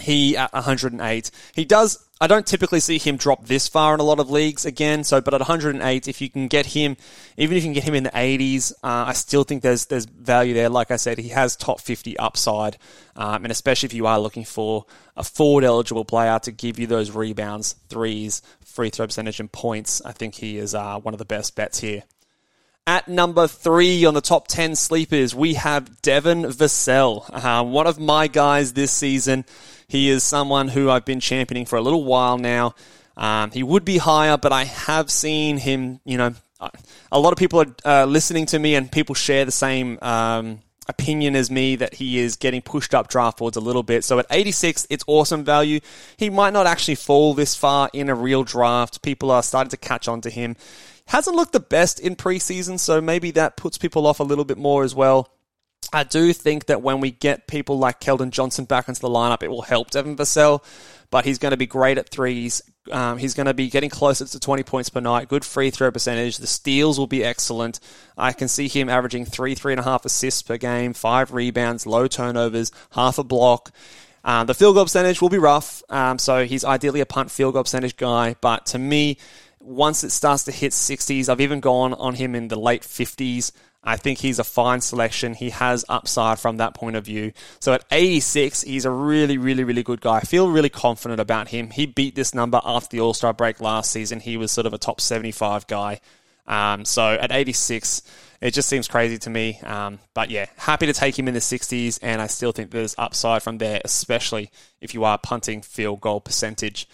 he 0.00 0.36
at 0.36 0.52
108. 0.52 1.30
He 1.54 1.64
does. 1.64 2.04
I 2.22 2.26
don't 2.26 2.46
typically 2.46 2.80
see 2.80 2.98
him 2.98 3.16
drop 3.16 3.46
this 3.46 3.66
far 3.66 3.94
in 3.94 4.00
a 4.00 4.02
lot 4.02 4.20
of 4.20 4.30
leagues 4.30 4.66
again. 4.66 5.04
So, 5.04 5.22
but 5.22 5.32
at 5.32 5.40
108, 5.40 6.06
if 6.06 6.20
you 6.20 6.28
can 6.28 6.48
get 6.48 6.66
him, 6.66 6.98
even 7.38 7.56
if 7.56 7.62
you 7.62 7.66
can 7.68 7.72
get 7.72 7.84
him 7.84 7.94
in 7.94 8.02
the 8.02 8.10
80s, 8.10 8.72
uh, 8.84 9.06
I 9.08 9.14
still 9.14 9.42
think 9.42 9.62
there's 9.62 9.86
there's 9.86 10.04
value 10.04 10.54
there. 10.54 10.68
Like 10.68 10.90
I 10.90 10.96
said, 10.96 11.18
he 11.18 11.30
has 11.30 11.56
top 11.56 11.80
50 11.80 12.18
upside, 12.18 12.76
um, 13.16 13.44
and 13.44 13.50
especially 13.50 13.86
if 13.86 13.94
you 13.94 14.06
are 14.06 14.20
looking 14.20 14.44
for 14.44 14.84
a 15.16 15.24
forward 15.24 15.64
eligible 15.64 16.04
player 16.04 16.38
to 16.40 16.52
give 16.52 16.78
you 16.78 16.86
those 16.86 17.10
rebounds, 17.10 17.74
threes, 17.88 18.42
free 18.64 18.90
throw 18.90 19.06
percentage, 19.06 19.40
and 19.40 19.50
points, 19.50 20.02
I 20.04 20.12
think 20.12 20.34
he 20.34 20.58
is 20.58 20.74
uh, 20.74 21.00
one 21.00 21.14
of 21.14 21.18
the 21.18 21.24
best 21.24 21.56
bets 21.56 21.80
here. 21.80 22.04
At 22.86 23.08
number 23.08 23.46
three 23.46 24.04
on 24.04 24.14
the 24.14 24.20
top 24.20 24.48
10 24.48 24.74
sleepers, 24.74 25.34
we 25.34 25.54
have 25.54 26.02
Devin 26.02 26.42
Vassell, 26.44 27.24
uh, 27.32 27.62
one 27.62 27.86
of 27.86 28.00
my 28.00 28.26
guys 28.26 28.72
this 28.72 28.90
season. 28.90 29.44
He 29.90 30.08
is 30.08 30.22
someone 30.22 30.68
who 30.68 30.88
I've 30.88 31.04
been 31.04 31.18
championing 31.18 31.66
for 31.66 31.74
a 31.74 31.82
little 31.82 32.04
while 32.04 32.38
now. 32.38 32.76
Um, 33.16 33.50
he 33.50 33.64
would 33.64 33.84
be 33.84 33.98
higher, 33.98 34.36
but 34.36 34.52
I 34.52 34.62
have 34.64 35.10
seen 35.10 35.56
him, 35.56 35.98
you 36.04 36.16
know, 36.16 36.34
a 37.10 37.18
lot 37.18 37.32
of 37.32 37.38
people 37.38 37.60
are 37.60 37.74
uh, 37.84 38.04
listening 38.04 38.46
to 38.46 38.58
me 38.58 38.76
and 38.76 38.90
people 38.90 39.16
share 39.16 39.44
the 39.44 39.50
same 39.50 39.98
um, 40.00 40.60
opinion 40.88 41.34
as 41.34 41.50
me 41.50 41.74
that 41.74 41.94
he 41.94 42.18
is 42.18 42.36
getting 42.36 42.62
pushed 42.62 42.94
up 42.94 43.08
draft 43.08 43.38
boards 43.38 43.56
a 43.56 43.60
little 43.60 43.82
bit. 43.82 44.04
So 44.04 44.20
at 44.20 44.26
86, 44.30 44.86
it's 44.90 45.02
awesome 45.08 45.44
value. 45.44 45.80
He 46.16 46.30
might 46.30 46.52
not 46.52 46.68
actually 46.68 46.94
fall 46.94 47.34
this 47.34 47.56
far 47.56 47.90
in 47.92 48.08
a 48.08 48.14
real 48.14 48.44
draft. 48.44 49.02
People 49.02 49.32
are 49.32 49.42
starting 49.42 49.70
to 49.70 49.76
catch 49.76 50.06
on 50.06 50.20
to 50.20 50.30
him. 50.30 50.56
Hasn't 51.06 51.34
looked 51.34 51.52
the 51.52 51.58
best 51.58 51.98
in 51.98 52.14
preseason, 52.14 52.78
so 52.78 53.00
maybe 53.00 53.32
that 53.32 53.56
puts 53.56 53.76
people 53.76 54.06
off 54.06 54.20
a 54.20 54.24
little 54.24 54.44
bit 54.44 54.56
more 54.56 54.84
as 54.84 54.94
well. 54.94 55.32
I 55.92 56.04
do 56.04 56.32
think 56.32 56.66
that 56.66 56.82
when 56.82 57.00
we 57.00 57.10
get 57.10 57.46
people 57.46 57.78
like 57.78 58.00
Keldon 58.00 58.30
Johnson 58.30 58.64
back 58.64 58.88
into 58.88 59.00
the 59.00 59.08
lineup, 59.08 59.42
it 59.42 59.48
will 59.48 59.62
help 59.62 59.90
Devin 59.90 60.16
Vassell, 60.16 60.62
but 61.10 61.24
he's 61.24 61.38
going 61.38 61.50
to 61.50 61.56
be 61.56 61.66
great 61.66 61.98
at 61.98 62.08
threes. 62.08 62.62
Um, 62.92 63.18
he's 63.18 63.34
going 63.34 63.46
to 63.46 63.54
be 63.54 63.68
getting 63.68 63.90
closer 63.90 64.24
to 64.24 64.40
20 64.40 64.62
points 64.62 64.88
per 64.88 65.00
night, 65.00 65.28
good 65.28 65.44
free 65.44 65.70
throw 65.70 65.90
percentage. 65.90 66.38
The 66.38 66.46
steals 66.46 66.98
will 66.98 67.08
be 67.08 67.24
excellent. 67.24 67.80
I 68.16 68.32
can 68.32 68.48
see 68.48 68.68
him 68.68 68.88
averaging 68.88 69.24
three, 69.24 69.54
three 69.54 69.72
and 69.72 69.80
a 69.80 69.84
half 69.84 70.04
assists 70.04 70.42
per 70.42 70.56
game, 70.56 70.92
five 70.92 71.32
rebounds, 71.32 71.86
low 71.86 72.06
turnovers, 72.06 72.70
half 72.92 73.18
a 73.18 73.24
block. 73.24 73.72
Um, 74.22 74.46
the 74.46 74.54
field 74.54 74.74
goal 74.74 74.84
percentage 74.84 75.20
will 75.20 75.28
be 75.28 75.38
rough, 75.38 75.82
um, 75.88 76.18
so 76.18 76.44
he's 76.44 76.64
ideally 76.64 77.00
a 77.00 77.06
punt 77.06 77.30
field 77.30 77.54
goal 77.54 77.64
percentage 77.64 77.96
guy, 77.96 78.36
but 78.40 78.66
to 78.66 78.78
me, 78.78 79.16
once 79.60 80.04
it 80.04 80.10
starts 80.10 80.44
to 80.44 80.52
hit 80.52 80.72
60s, 80.72 81.28
I've 81.28 81.40
even 81.40 81.60
gone 81.60 81.94
on 81.94 82.14
him 82.14 82.34
in 82.34 82.48
the 82.48 82.58
late 82.58 82.82
50s. 82.82 83.52
I 83.82 83.96
think 83.96 84.18
he's 84.18 84.38
a 84.38 84.44
fine 84.44 84.82
selection. 84.82 85.34
He 85.34 85.50
has 85.50 85.84
upside 85.88 86.38
from 86.38 86.58
that 86.58 86.74
point 86.74 86.96
of 86.96 87.04
view. 87.04 87.32
So 87.60 87.72
at 87.72 87.84
86, 87.90 88.62
he's 88.62 88.84
a 88.84 88.90
really, 88.90 89.38
really, 89.38 89.64
really 89.64 89.82
good 89.82 90.02
guy. 90.02 90.16
I 90.16 90.20
feel 90.20 90.50
really 90.50 90.68
confident 90.68 91.18
about 91.18 91.48
him. 91.48 91.70
He 91.70 91.86
beat 91.86 92.14
this 92.14 92.34
number 92.34 92.60
after 92.62 92.96
the 92.96 93.00
All 93.00 93.14
Star 93.14 93.32
break 93.32 93.60
last 93.60 93.90
season. 93.90 94.20
He 94.20 94.36
was 94.36 94.52
sort 94.52 94.66
of 94.66 94.74
a 94.74 94.78
top 94.78 95.00
75 95.00 95.66
guy. 95.66 96.00
Um, 96.46 96.84
so 96.84 97.12
at 97.12 97.32
86, 97.32 98.02
it 98.40 98.52
just 98.52 98.68
seems 98.68 98.88
crazy 98.88 99.16
to 99.18 99.30
me. 99.30 99.60
Um, 99.60 99.98
but 100.14 100.30
yeah, 100.30 100.46
happy 100.56 100.86
to 100.86 100.92
take 100.92 101.18
him 101.18 101.28
in 101.28 101.34
the 101.34 101.40
60s, 101.40 101.98
and 102.02 102.20
I 102.20 102.26
still 102.26 102.52
think 102.52 102.70
there's 102.70 102.94
upside 102.98 103.42
from 103.42 103.58
there, 103.58 103.80
especially 103.84 104.50
if 104.80 104.92
you 104.92 105.04
are 105.04 105.16
punting 105.16 105.62
field 105.62 106.00
goal 106.00 106.20
percentage. 106.20 106.88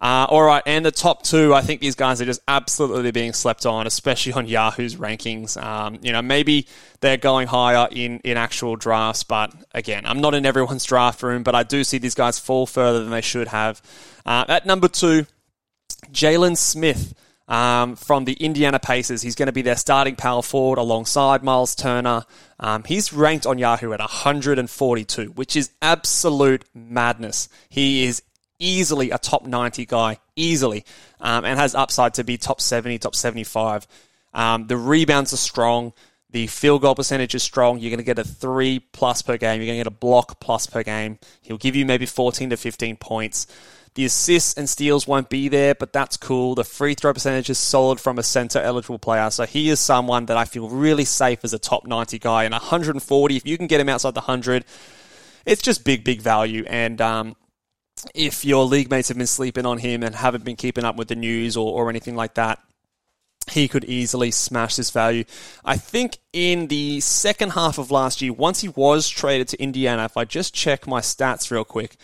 Uh, 0.00 0.26
all 0.28 0.42
right, 0.42 0.62
and 0.64 0.84
the 0.86 0.92
top 0.92 1.24
two, 1.24 1.52
I 1.52 1.60
think 1.60 1.80
these 1.80 1.96
guys 1.96 2.20
are 2.20 2.24
just 2.24 2.40
absolutely 2.46 3.10
being 3.10 3.32
slept 3.32 3.66
on, 3.66 3.86
especially 3.88 4.32
on 4.32 4.46
Yahoo's 4.46 4.94
rankings. 4.94 5.60
Um, 5.60 5.98
you 6.02 6.12
know, 6.12 6.22
maybe 6.22 6.68
they're 7.00 7.16
going 7.16 7.48
higher 7.48 7.88
in, 7.90 8.20
in 8.20 8.36
actual 8.36 8.76
drafts, 8.76 9.24
but 9.24 9.52
again, 9.72 10.06
I'm 10.06 10.20
not 10.20 10.34
in 10.34 10.46
everyone's 10.46 10.84
draft 10.84 11.22
room, 11.24 11.42
but 11.42 11.56
I 11.56 11.64
do 11.64 11.82
see 11.82 11.98
these 11.98 12.14
guys 12.14 12.38
fall 12.38 12.64
further 12.64 13.00
than 13.00 13.10
they 13.10 13.20
should 13.20 13.48
have. 13.48 13.82
Uh, 14.24 14.44
at 14.46 14.66
number 14.66 14.86
two, 14.86 15.26
Jalen 16.12 16.56
Smith. 16.56 17.14
um, 17.48 17.96
from 17.96 18.26
the 18.26 18.34
Indiana 18.34 18.78
Pacers. 18.78 19.22
He's 19.22 19.34
going 19.34 19.46
to 19.46 19.52
be 19.52 19.62
their 19.62 19.76
starting 19.76 20.16
power 20.16 20.42
forward 20.42 20.78
alongside 20.78 21.42
Miles 21.42 21.74
Turner. 21.74 22.24
Um, 22.60 22.84
he's 22.84 23.12
ranked 23.12 23.46
on 23.46 23.58
Yahoo 23.58 23.92
at 23.92 24.00
142, 24.00 25.28
which 25.30 25.56
is 25.56 25.70
absolute 25.80 26.64
madness. 26.74 27.48
He 27.70 28.04
is 28.04 28.22
easily 28.58 29.10
a 29.10 29.18
top 29.18 29.46
90 29.46 29.86
guy, 29.86 30.18
easily, 30.36 30.84
um, 31.20 31.44
and 31.44 31.58
has 31.58 31.74
upside 31.74 32.14
to 32.14 32.24
be 32.24 32.36
top 32.36 32.60
70, 32.60 32.98
top 32.98 33.14
75. 33.14 33.86
Um, 34.34 34.66
the 34.66 34.76
rebounds 34.76 35.32
are 35.32 35.38
strong. 35.38 35.92
The 36.30 36.46
field 36.46 36.82
goal 36.82 36.94
percentage 36.94 37.34
is 37.34 37.42
strong. 37.42 37.78
You're 37.78 37.90
going 37.90 37.98
to 37.98 38.04
get 38.04 38.18
a 38.18 38.24
three 38.24 38.80
plus 38.80 39.22
per 39.22 39.38
game. 39.38 39.60
You're 39.60 39.66
going 39.66 39.78
to 39.78 39.84
get 39.84 39.86
a 39.86 39.90
block 39.90 40.40
plus 40.40 40.66
per 40.66 40.82
game. 40.82 41.18
He'll 41.42 41.56
give 41.56 41.74
you 41.74 41.86
maybe 41.86 42.04
14 42.04 42.50
to 42.50 42.56
15 42.56 42.96
points. 42.96 43.46
The 43.94 44.04
assists 44.04 44.56
and 44.56 44.68
steals 44.68 45.08
won't 45.08 45.30
be 45.30 45.48
there, 45.48 45.74
but 45.74 45.92
that's 45.92 46.16
cool. 46.16 46.54
The 46.54 46.64
free 46.64 46.94
throw 46.94 47.12
percentage 47.14 47.48
is 47.50 47.58
solid 47.58 47.98
from 47.98 48.18
a 48.18 48.22
center 48.22 48.60
eligible 48.60 48.98
player. 48.98 49.30
So 49.30 49.44
he 49.44 49.70
is 49.70 49.80
someone 49.80 50.26
that 50.26 50.36
I 50.36 50.44
feel 50.44 50.68
really 50.68 51.04
safe 51.04 51.40
as 51.42 51.54
a 51.54 51.58
top 51.58 51.86
90 51.86 52.18
guy. 52.18 52.44
And 52.44 52.52
140, 52.52 53.36
if 53.36 53.46
you 53.46 53.56
can 53.56 53.66
get 53.66 53.80
him 53.80 53.88
outside 53.88 54.14
the 54.14 54.20
100, 54.20 54.66
it's 55.46 55.62
just 55.62 55.84
big, 55.84 56.04
big 56.04 56.20
value. 56.20 56.64
And 56.68 57.00
um, 57.00 57.36
if 58.14 58.44
your 58.44 58.64
league 58.64 58.90
mates 58.90 59.08
have 59.08 59.18
been 59.18 59.26
sleeping 59.26 59.66
on 59.66 59.78
him 59.78 60.02
and 60.02 60.14
haven't 60.14 60.44
been 60.44 60.56
keeping 60.56 60.84
up 60.84 60.96
with 60.96 61.08
the 61.08 61.16
news 61.16 61.56
or, 61.56 61.72
or 61.72 61.90
anything 61.90 62.16
like 62.16 62.34
that, 62.34 62.60
he 63.50 63.68
could 63.68 63.84
easily 63.84 64.30
smash 64.30 64.76
this 64.76 64.90
value. 64.90 65.24
I 65.64 65.76
think 65.76 66.18
in 66.32 66.68
the 66.68 67.00
second 67.00 67.50
half 67.50 67.78
of 67.78 67.90
last 67.90 68.20
year, 68.20 68.32
once 68.32 68.60
he 68.60 68.68
was 68.68 69.08
traded 69.08 69.48
to 69.48 69.62
Indiana, 69.62 70.04
if 70.04 70.16
I 70.16 70.24
just 70.24 70.54
check 70.54 70.86
my 70.86 71.00
stats 71.00 71.50
real 71.50 71.64
quick. 71.64 71.96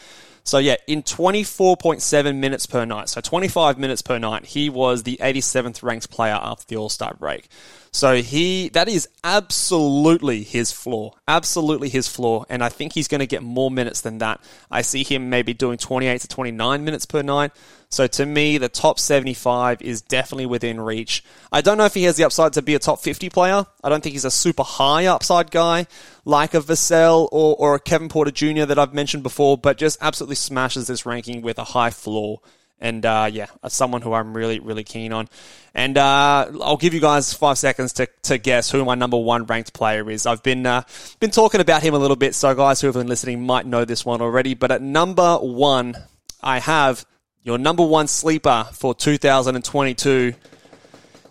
So 0.47 0.59
yeah, 0.59 0.77
in 0.87 1.03
24.7 1.03 2.37
minutes 2.37 2.67
per 2.67 2.85
night, 2.85 3.09
so 3.09 3.23
25 3.23 3.79
minutes 3.79 4.03
per 4.03 4.19
night, 4.19 4.45
he 4.45 4.69
was 4.69 5.03
the 5.03 5.17
87th 5.17 5.83
ranked 5.83 6.11
player 6.11 6.39
after 6.41 6.67
the 6.67 6.77
All-Star 6.77 7.15
break. 7.15 7.49
So 7.93 8.17
he 8.17 8.69
that 8.71 8.89
is 8.89 9.09
absolutely 9.23 10.43
his 10.43 10.71
floor. 10.71 11.15
Absolutely 11.27 11.89
his 11.89 12.09
floor. 12.09 12.45
And 12.51 12.63
I 12.63 12.69
think 12.69 12.93
he's 12.93 13.09
going 13.09 13.21
to 13.21 13.27
get 13.27 13.43
more 13.43 13.71
minutes 13.71 14.03
than 14.03 14.19
that. 14.19 14.41
I 14.71 14.83
see 14.83 15.03
him 15.03 15.31
maybe 15.31 15.55
doing 15.55 15.79
28 15.79 16.21
to 16.21 16.29
29 16.29 16.85
minutes 16.85 17.07
per 17.07 17.23
night. 17.23 17.53
So 17.95 18.09
to 18.09 18.27
me, 18.27 18.59
the 18.59 18.69
top 18.69 18.99
75 18.99 19.81
is 19.81 20.03
definitely 20.03 20.47
within 20.47 20.81
reach. 20.81 21.23
I 21.53 21.61
don't 21.61 21.79
know 21.79 21.85
if 21.85 21.95
he 21.95 22.03
has 22.03 22.17
the 22.17 22.25
upside 22.25 22.53
to 22.55 22.63
be 22.63 22.75
a 22.75 22.81
top 22.81 22.99
50 22.99 23.31
player. 23.31 23.67
I 23.85 23.89
don't 23.89 24.03
think 24.03 24.15
he's 24.15 24.25
a 24.25 24.33
super 24.33 24.65
high 24.65 25.07
upside 25.07 25.53
guy 25.53 25.87
like 26.25 26.55
a 26.55 26.61
Vassell 26.61 27.29
or, 27.31 27.55
or 27.57 27.77
a 27.77 27.79
Kevin 27.79 28.09
Porter 28.09 28.33
Jr. 28.33 28.65
that 28.65 28.81
I've 28.81 28.95
mentioned 28.95 29.23
before, 29.23 29.57
but 29.57 29.79
just 29.79 29.99
absolutely 30.01 30.35
smashes 30.35 30.89
this 30.89 31.07
ranking 31.07 31.41
with 31.41 31.57
a 31.61 31.65
high 31.65 31.91
floor. 31.91 32.41
And 32.81 33.07
uh, 33.07 33.31
yeah, 33.33 33.47
someone 33.69 34.03
who 34.03 34.13
I'm 34.13 34.37
really, 34.37 34.59
really 34.59 34.83
keen 34.83 35.13
on. 35.13 35.29
And 35.73 35.97
uh, 35.97 36.51
I'll 36.63 36.77
give 36.77 36.95
you 36.95 37.01
guys 37.01 37.33
five 37.33 37.59
seconds 37.59 37.93
to, 37.95 38.09
to 38.25 38.39
guess 38.39 38.73
who 38.73 38.85
my 38.85 38.97
number 38.97 39.19
one 39.19 39.47
ranked 39.47 39.73
player 39.73 40.11
is. 40.11 40.27
I've 40.27 40.43
been 40.43 40.67
uh, 40.67 40.83
been 41.21 41.31
talking 41.31 41.61
about 41.61 41.85
him 41.85 41.95
a 41.95 41.99
little 41.99 42.17
bit, 42.17 42.35
so 42.35 42.53
guys 42.57 42.81
who 42.81 42.89
have 42.89 42.95
been 42.95 43.07
listening 43.07 43.47
might 43.47 43.67
know 43.67 43.85
this 43.85 44.05
one 44.05 44.21
already. 44.21 44.55
But 44.55 44.73
at 44.73 44.83
number 44.83 45.37
one, 45.37 45.97
I 46.43 46.59
have 46.59 47.07
your 47.45 47.59
number 47.59 47.85
one 47.85 48.09
sleeper 48.09 48.67
for 48.73 48.95
2022 48.95 50.33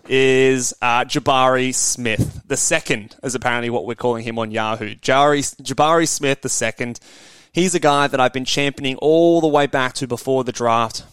is 0.08 0.72
uh, 0.80 1.04
Jabari 1.04 1.74
Smith. 1.74 2.42
The 2.46 2.56
second 2.56 3.16
is 3.24 3.34
apparently 3.34 3.68
what 3.68 3.84
we're 3.84 3.96
calling 3.96 4.22
him 4.22 4.38
on 4.38 4.52
Yahoo. 4.52 4.94
Jabari, 4.94 5.40
Jabari 5.60 6.06
Smith, 6.06 6.42
the 6.42 6.48
second. 6.48 7.00
He's 7.52 7.74
a 7.74 7.80
guy 7.80 8.06
that 8.06 8.20
I've 8.20 8.32
been 8.32 8.44
championing 8.44 8.96
all 8.96 9.40
the 9.40 9.48
way 9.48 9.66
back 9.66 9.94
to 9.94 10.06
before 10.06 10.44
the 10.44 10.52
draft. 10.52 11.04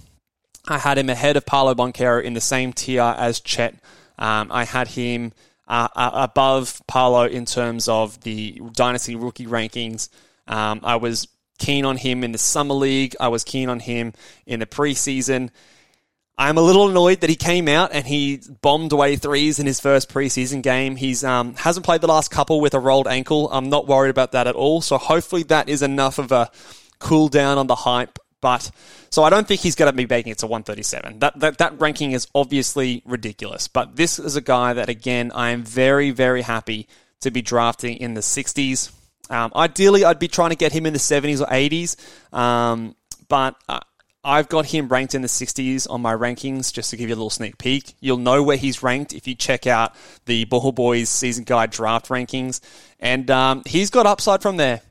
I 0.67 0.77
had 0.77 0.99
him 0.99 1.09
ahead 1.09 1.35
of 1.35 1.47
Paolo 1.47 1.73
Banchero 1.73 2.21
in 2.21 2.33
the 2.33 2.41
same 2.41 2.71
tier 2.71 3.01
as 3.01 3.39
Chet. 3.39 3.73
Um, 4.19 4.51
I 4.51 4.65
had 4.65 4.89
him 4.89 5.33
uh, 5.67 5.87
uh, 5.95 6.11
above 6.13 6.79
Paolo 6.85 7.25
in 7.25 7.45
terms 7.45 7.87
of 7.87 8.21
the 8.21 8.61
Dynasty 8.73 9.15
rookie 9.15 9.47
rankings. 9.47 10.09
Um, 10.47 10.81
I 10.83 10.97
was 10.97 11.27
keen 11.61 11.85
on 11.85 11.95
him 11.95 12.23
in 12.23 12.31
the 12.31 12.37
Summer 12.37 12.73
League. 12.73 13.15
I 13.19 13.29
was 13.29 13.43
keen 13.43 13.69
on 13.69 13.79
him 13.79 14.13
in 14.45 14.59
the 14.59 14.65
preseason. 14.65 15.51
I'm 16.37 16.57
a 16.57 16.61
little 16.61 16.89
annoyed 16.89 17.21
that 17.21 17.29
he 17.29 17.35
came 17.35 17.67
out 17.67 17.91
and 17.93 18.05
he 18.05 18.41
bombed 18.61 18.91
away 18.93 19.15
threes 19.15 19.59
in 19.59 19.67
his 19.67 19.79
first 19.79 20.09
preseason 20.09 20.63
game. 20.63 20.95
He's 20.95 21.23
um, 21.23 21.53
hasn't 21.53 21.85
played 21.85 22.01
the 22.01 22.07
last 22.07 22.31
couple 22.31 22.59
with 22.61 22.73
a 22.73 22.79
rolled 22.79 23.07
ankle. 23.07 23.47
I'm 23.51 23.69
not 23.69 23.85
worried 23.87 24.09
about 24.09 24.31
that 24.31 24.47
at 24.47 24.55
all. 24.55 24.81
So 24.81 24.97
hopefully 24.97 25.43
that 25.43 25.69
is 25.69 25.83
enough 25.83 26.17
of 26.17 26.31
a 26.31 26.49
cool 26.97 27.27
down 27.27 27.59
on 27.59 27.67
the 27.67 27.75
hype. 27.75 28.17
But 28.41 28.71
so 29.11 29.23
I 29.23 29.29
don't 29.29 29.47
think 29.47 29.61
he's 29.61 29.75
going 29.75 29.91
to 29.91 29.95
be 29.95 30.07
making 30.07 30.31
it 30.31 30.39
to 30.39 30.47
137. 30.47 31.19
That, 31.19 31.39
that 31.39 31.59
that 31.59 31.79
ranking 31.79 32.13
is 32.13 32.27
obviously 32.33 33.03
ridiculous. 33.05 33.67
But 33.67 33.95
this 33.95 34.17
is 34.17 34.35
a 34.35 34.41
guy 34.41 34.73
that 34.73 34.89
again 34.89 35.31
I 35.35 35.51
am 35.51 35.61
very 35.63 36.09
very 36.09 36.41
happy 36.41 36.87
to 37.19 37.29
be 37.29 37.43
drafting 37.43 37.97
in 37.97 38.15
the 38.15 38.21
60s. 38.21 38.91
Um, 39.31 39.51
ideally, 39.55 40.03
I'd 40.03 40.19
be 40.19 40.27
trying 40.27 40.49
to 40.49 40.55
get 40.55 40.71
him 40.71 40.85
in 40.85 40.93
the 40.93 40.99
70s 40.99 41.41
or 41.41 41.45
80s. 41.45 42.37
Um, 42.37 42.95
but 43.29 43.55
uh, 43.69 43.79
I've 44.23 44.49
got 44.49 44.67
him 44.67 44.89
ranked 44.89 45.15
in 45.15 45.21
the 45.21 45.27
60s 45.27 45.89
on 45.89 46.01
my 46.01 46.13
rankings, 46.13 46.71
just 46.71 46.91
to 46.91 46.97
give 46.97 47.09
you 47.09 47.15
a 47.15 47.17
little 47.17 47.29
sneak 47.29 47.57
peek. 47.57 47.95
You'll 48.01 48.17
know 48.17 48.43
where 48.43 48.57
he's 48.57 48.83
ranked 48.83 49.13
if 49.13 49.27
you 49.27 49.33
check 49.33 49.65
out 49.65 49.95
the 50.25 50.45
Ball 50.45 50.71
Boys 50.71 51.09
season 51.09 51.45
guide 51.45 51.71
draft 51.71 52.09
rankings. 52.09 52.59
And 52.99 53.31
um, 53.31 53.63
he's 53.65 53.89
got 53.89 54.05
upside 54.05 54.41
from 54.41 54.57
there. 54.57 54.81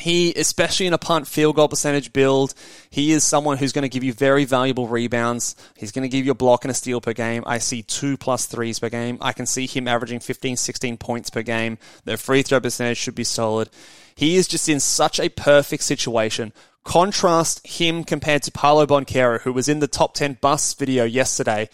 He, 0.00 0.32
especially 0.34 0.86
in 0.86 0.92
a 0.92 0.98
punt 0.98 1.26
field 1.26 1.56
goal 1.56 1.68
percentage 1.68 2.12
build, 2.12 2.54
he 2.90 3.12
is 3.12 3.22
someone 3.22 3.58
who's 3.58 3.72
going 3.72 3.82
to 3.82 3.88
give 3.88 4.02
you 4.02 4.12
very 4.12 4.44
valuable 4.44 4.88
rebounds. 4.88 5.54
He's 5.76 5.92
going 5.92 6.02
to 6.02 6.08
give 6.08 6.24
you 6.24 6.32
a 6.32 6.34
block 6.34 6.64
and 6.64 6.70
a 6.70 6.74
steal 6.74 7.00
per 7.00 7.12
game. 7.12 7.42
I 7.46 7.58
see 7.58 7.82
two 7.82 8.16
plus 8.16 8.46
threes 8.46 8.78
per 8.78 8.88
game. 8.88 9.18
I 9.20 9.32
can 9.32 9.46
see 9.46 9.66
him 9.66 9.86
averaging 9.86 10.20
15, 10.20 10.56
16 10.56 10.96
points 10.96 11.30
per 11.30 11.42
game. 11.42 11.78
The 12.04 12.16
free 12.16 12.42
throw 12.42 12.60
percentage 12.60 12.98
should 12.98 13.14
be 13.14 13.24
solid. 13.24 13.70
He 14.14 14.36
is 14.36 14.48
just 14.48 14.68
in 14.68 14.80
such 14.80 15.20
a 15.20 15.28
perfect 15.28 15.82
situation 15.82 16.52
Contrast 16.84 17.66
him 17.66 18.04
compared 18.04 18.42
to 18.44 18.52
Paolo 18.52 18.86
Banchero, 18.86 19.40
who 19.42 19.52
was 19.52 19.68
in 19.68 19.80
the 19.80 19.86
top 19.86 20.14
10 20.14 20.38
bus 20.40 20.74
video 20.74 21.04
yesterday. 21.04 21.68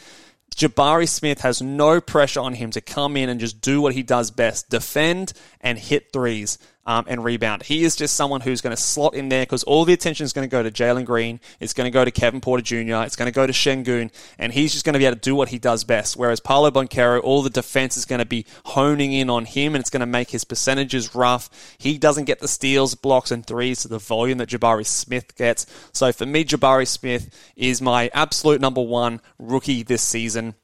Jabari 0.54 1.08
Smith 1.08 1.40
has 1.40 1.62
no 1.62 2.00
pressure 2.00 2.40
on 2.40 2.54
him 2.54 2.70
to 2.72 2.80
come 2.80 3.16
in 3.16 3.28
and 3.28 3.38
just 3.38 3.60
do 3.60 3.80
what 3.80 3.94
he 3.94 4.02
does 4.02 4.30
best 4.30 4.68
defend 4.68 5.32
and 5.60 5.78
hit 5.78 6.12
threes 6.12 6.58
um, 6.86 7.04
and 7.08 7.22
rebound. 7.24 7.64
He 7.64 7.84
is 7.84 7.96
just 7.96 8.14
someone 8.14 8.40
who's 8.40 8.60
going 8.60 8.74
to 8.74 8.80
slot 8.80 9.14
in 9.14 9.28
there 9.28 9.42
because 9.42 9.64
all 9.64 9.84
the 9.84 9.92
attention 9.92 10.24
is 10.24 10.32
going 10.32 10.48
to 10.48 10.50
go 10.50 10.62
to 10.62 10.70
Jalen 10.70 11.04
Green. 11.04 11.40
It's 11.60 11.72
going 11.72 11.86
to 11.86 11.90
go 11.90 12.04
to 12.04 12.10
Kevin 12.10 12.40
Porter 12.40 12.62
Jr. 12.62 13.04
It's 13.04 13.16
going 13.16 13.26
to 13.26 13.34
go 13.34 13.46
to 13.46 13.52
Sengun, 13.52 14.10
and 14.38 14.52
he's 14.52 14.72
just 14.72 14.84
going 14.84 14.94
to 14.94 14.98
be 14.98 15.04
able 15.04 15.16
to 15.16 15.20
do 15.20 15.34
what 15.34 15.48
he 15.48 15.58
does 15.58 15.84
best. 15.84 16.16
Whereas 16.16 16.40
Paolo 16.40 16.70
Banchero, 16.70 17.20
all 17.22 17.42
the 17.42 17.50
defense 17.50 17.96
is 17.96 18.04
going 18.04 18.20
to 18.20 18.26
be 18.26 18.46
honing 18.64 19.12
in 19.12 19.28
on 19.28 19.44
him, 19.44 19.74
and 19.74 19.80
it's 19.80 19.90
going 19.90 20.00
to 20.00 20.06
make 20.06 20.30
his 20.30 20.44
percentages 20.44 21.14
rough. 21.14 21.50
He 21.78 21.98
doesn't 21.98 22.24
get 22.24 22.38
the 22.38 22.48
steals, 22.48 22.94
blocks, 22.94 23.30
and 23.30 23.44
threes 23.44 23.82
to 23.82 23.88
the 23.88 23.98
volume 23.98 24.38
that 24.38 24.48
Jabari 24.48 24.86
Smith 24.86 25.34
gets. 25.36 25.66
So 25.92 26.12
for 26.12 26.26
me, 26.26 26.44
Jabari 26.44 26.86
Smith 26.86 27.52
is 27.56 27.82
my 27.82 28.10
absolute 28.14 28.60
number 28.60 28.82
one 28.82 29.20
rookie 29.38 29.82
this 29.82 30.02
season. 30.02 30.54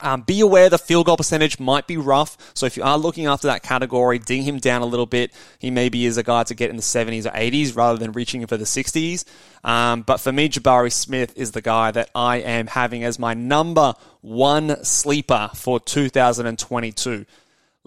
Um, 0.00 0.22
be 0.22 0.40
aware 0.40 0.68
the 0.68 0.78
field 0.78 1.06
goal 1.06 1.16
percentage 1.16 1.58
might 1.58 1.86
be 1.86 1.96
rough. 1.96 2.36
So 2.54 2.66
if 2.66 2.76
you 2.76 2.82
are 2.82 2.98
looking 2.98 3.26
after 3.26 3.46
that 3.48 3.62
category, 3.62 4.18
ding 4.18 4.42
him 4.42 4.58
down 4.58 4.82
a 4.82 4.86
little 4.86 5.06
bit. 5.06 5.32
He 5.58 5.70
maybe 5.70 6.04
is 6.06 6.16
a 6.16 6.22
guy 6.22 6.44
to 6.44 6.54
get 6.54 6.70
in 6.70 6.76
the 6.76 6.82
70s 6.82 7.26
or 7.26 7.30
80s 7.30 7.76
rather 7.76 7.98
than 7.98 8.12
reaching 8.12 8.46
for 8.46 8.56
the 8.56 8.64
60s. 8.64 9.24
Um, 9.64 10.02
but 10.02 10.18
for 10.18 10.32
me, 10.32 10.48
Jabari 10.48 10.92
Smith 10.92 11.32
is 11.36 11.52
the 11.52 11.62
guy 11.62 11.90
that 11.90 12.10
I 12.14 12.36
am 12.36 12.66
having 12.66 13.04
as 13.04 13.18
my 13.18 13.34
number 13.34 13.94
one 14.20 14.84
sleeper 14.84 15.50
for 15.54 15.80
2022. 15.80 17.26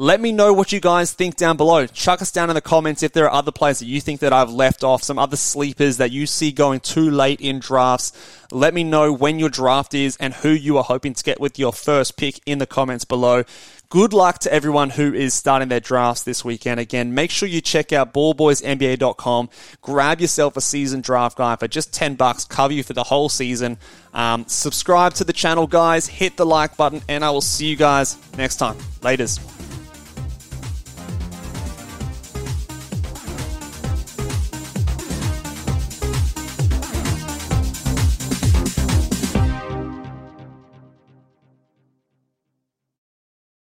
Let 0.01 0.21
me 0.21 0.31
know 0.31 0.53
what 0.53 0.71
you 0.71 0.79
guys 0.79 1.11
think 1.11 1.35
down 1.35 1.57
below. 1.57 1.85
Chuck 1.85 2.21
us 2.21 2.31
down 2.31 2.49
in 2.49 2.53
the 2.53 2.61
comments 2.61 3.03
if 3.03 3.11
there 3.11 3.25
are 3.25 3.33
other 3.33 3.51
players 3.51 3.79
that 3.79 3.85
you 3.85 3.99
think 3.99 4.21
that 4.21 4.31
I've 4.31 4.49
left 4.49 4.81
off, 4.81 5.03
some 5.03 5.19
other 5.19 5.35
sleepers 5.35 5.97
that 5.97 6.09
you 6.09 6.25
see 6.25 6.53
going 6.53 6.79
too 6.79 7.11
late 7.11 7.41
in 7.41 7.59
drafts. 7.59 8.13
Let 8.49 8.73
me 8.73 8.85
know 8.85 9.11
when 9.11 9.39
your 9.39 9.49
draft 9.49 9.93
is 9.93 10.15
and 10.15 10.33
who 10.35 10.51
you 10.51 10.77
are 10.77 10.85
hoping 10.85 11.13
to 11.15 11.21
get 11.21 11.41
with 11.41 11.59
your 11.59 11.73
first 11.73 12.15
pick 12.15 12.39
in 12.45 12.59
the 12.59 12.65
comments 12.65 13.03
below. 13.03 13.43
Good 13.89 14.13
luck 14.13 14.39
to 14.39 14.53
everyone 14.53 14.91
who 14.91 15.13
is 15.13 15.33
starting 15.33 15.67
their 15.67 15.81
drafts 15.81 16.23
this 16.23 16.45
weekend. 16.45 16.79
Again, 16.79 17.13
make 17.13 17.29
sure 17.29 17.49
you 17.49 17.59
check 17.59 17.91
out 17.91 18.13
ballboysnba.com. 18.13 19.49
Grab 19.81 20.21
yourself 20.21 20.55
a 20.55 20.61
season 20.61 21.01
draft 21.01 21.37
guide 21.37 21.59
for 21.59 21.67
just 21.67 21.93
10 21.93 22.15
bucks, 22.15 22.45
cover 22.45 22.71
you 22.71 22.83
for 22.83 22.93
the 22.93 23.03
whole 23.03 23.27
season. 23.27 23.77
Um, 24.13 24.45
subscribe 24.47 25.15
to 25.15 25.25
the 25.25 25.33
channel, 25.33 25.67
guys. 25.67 26.07
Hit 26.07 26.37
the 26.37 26.45
like 26.45 26.77
button, 26.77 27.01
and 27.09 27.25
I 27.25 27.31
will 27.31 27.41
see 27.41 27.65
you 27.65 27.75
guys 27.75 28.17
next 28.37 28.55
time. 28.55 28.77
Laters. 29.01 29.58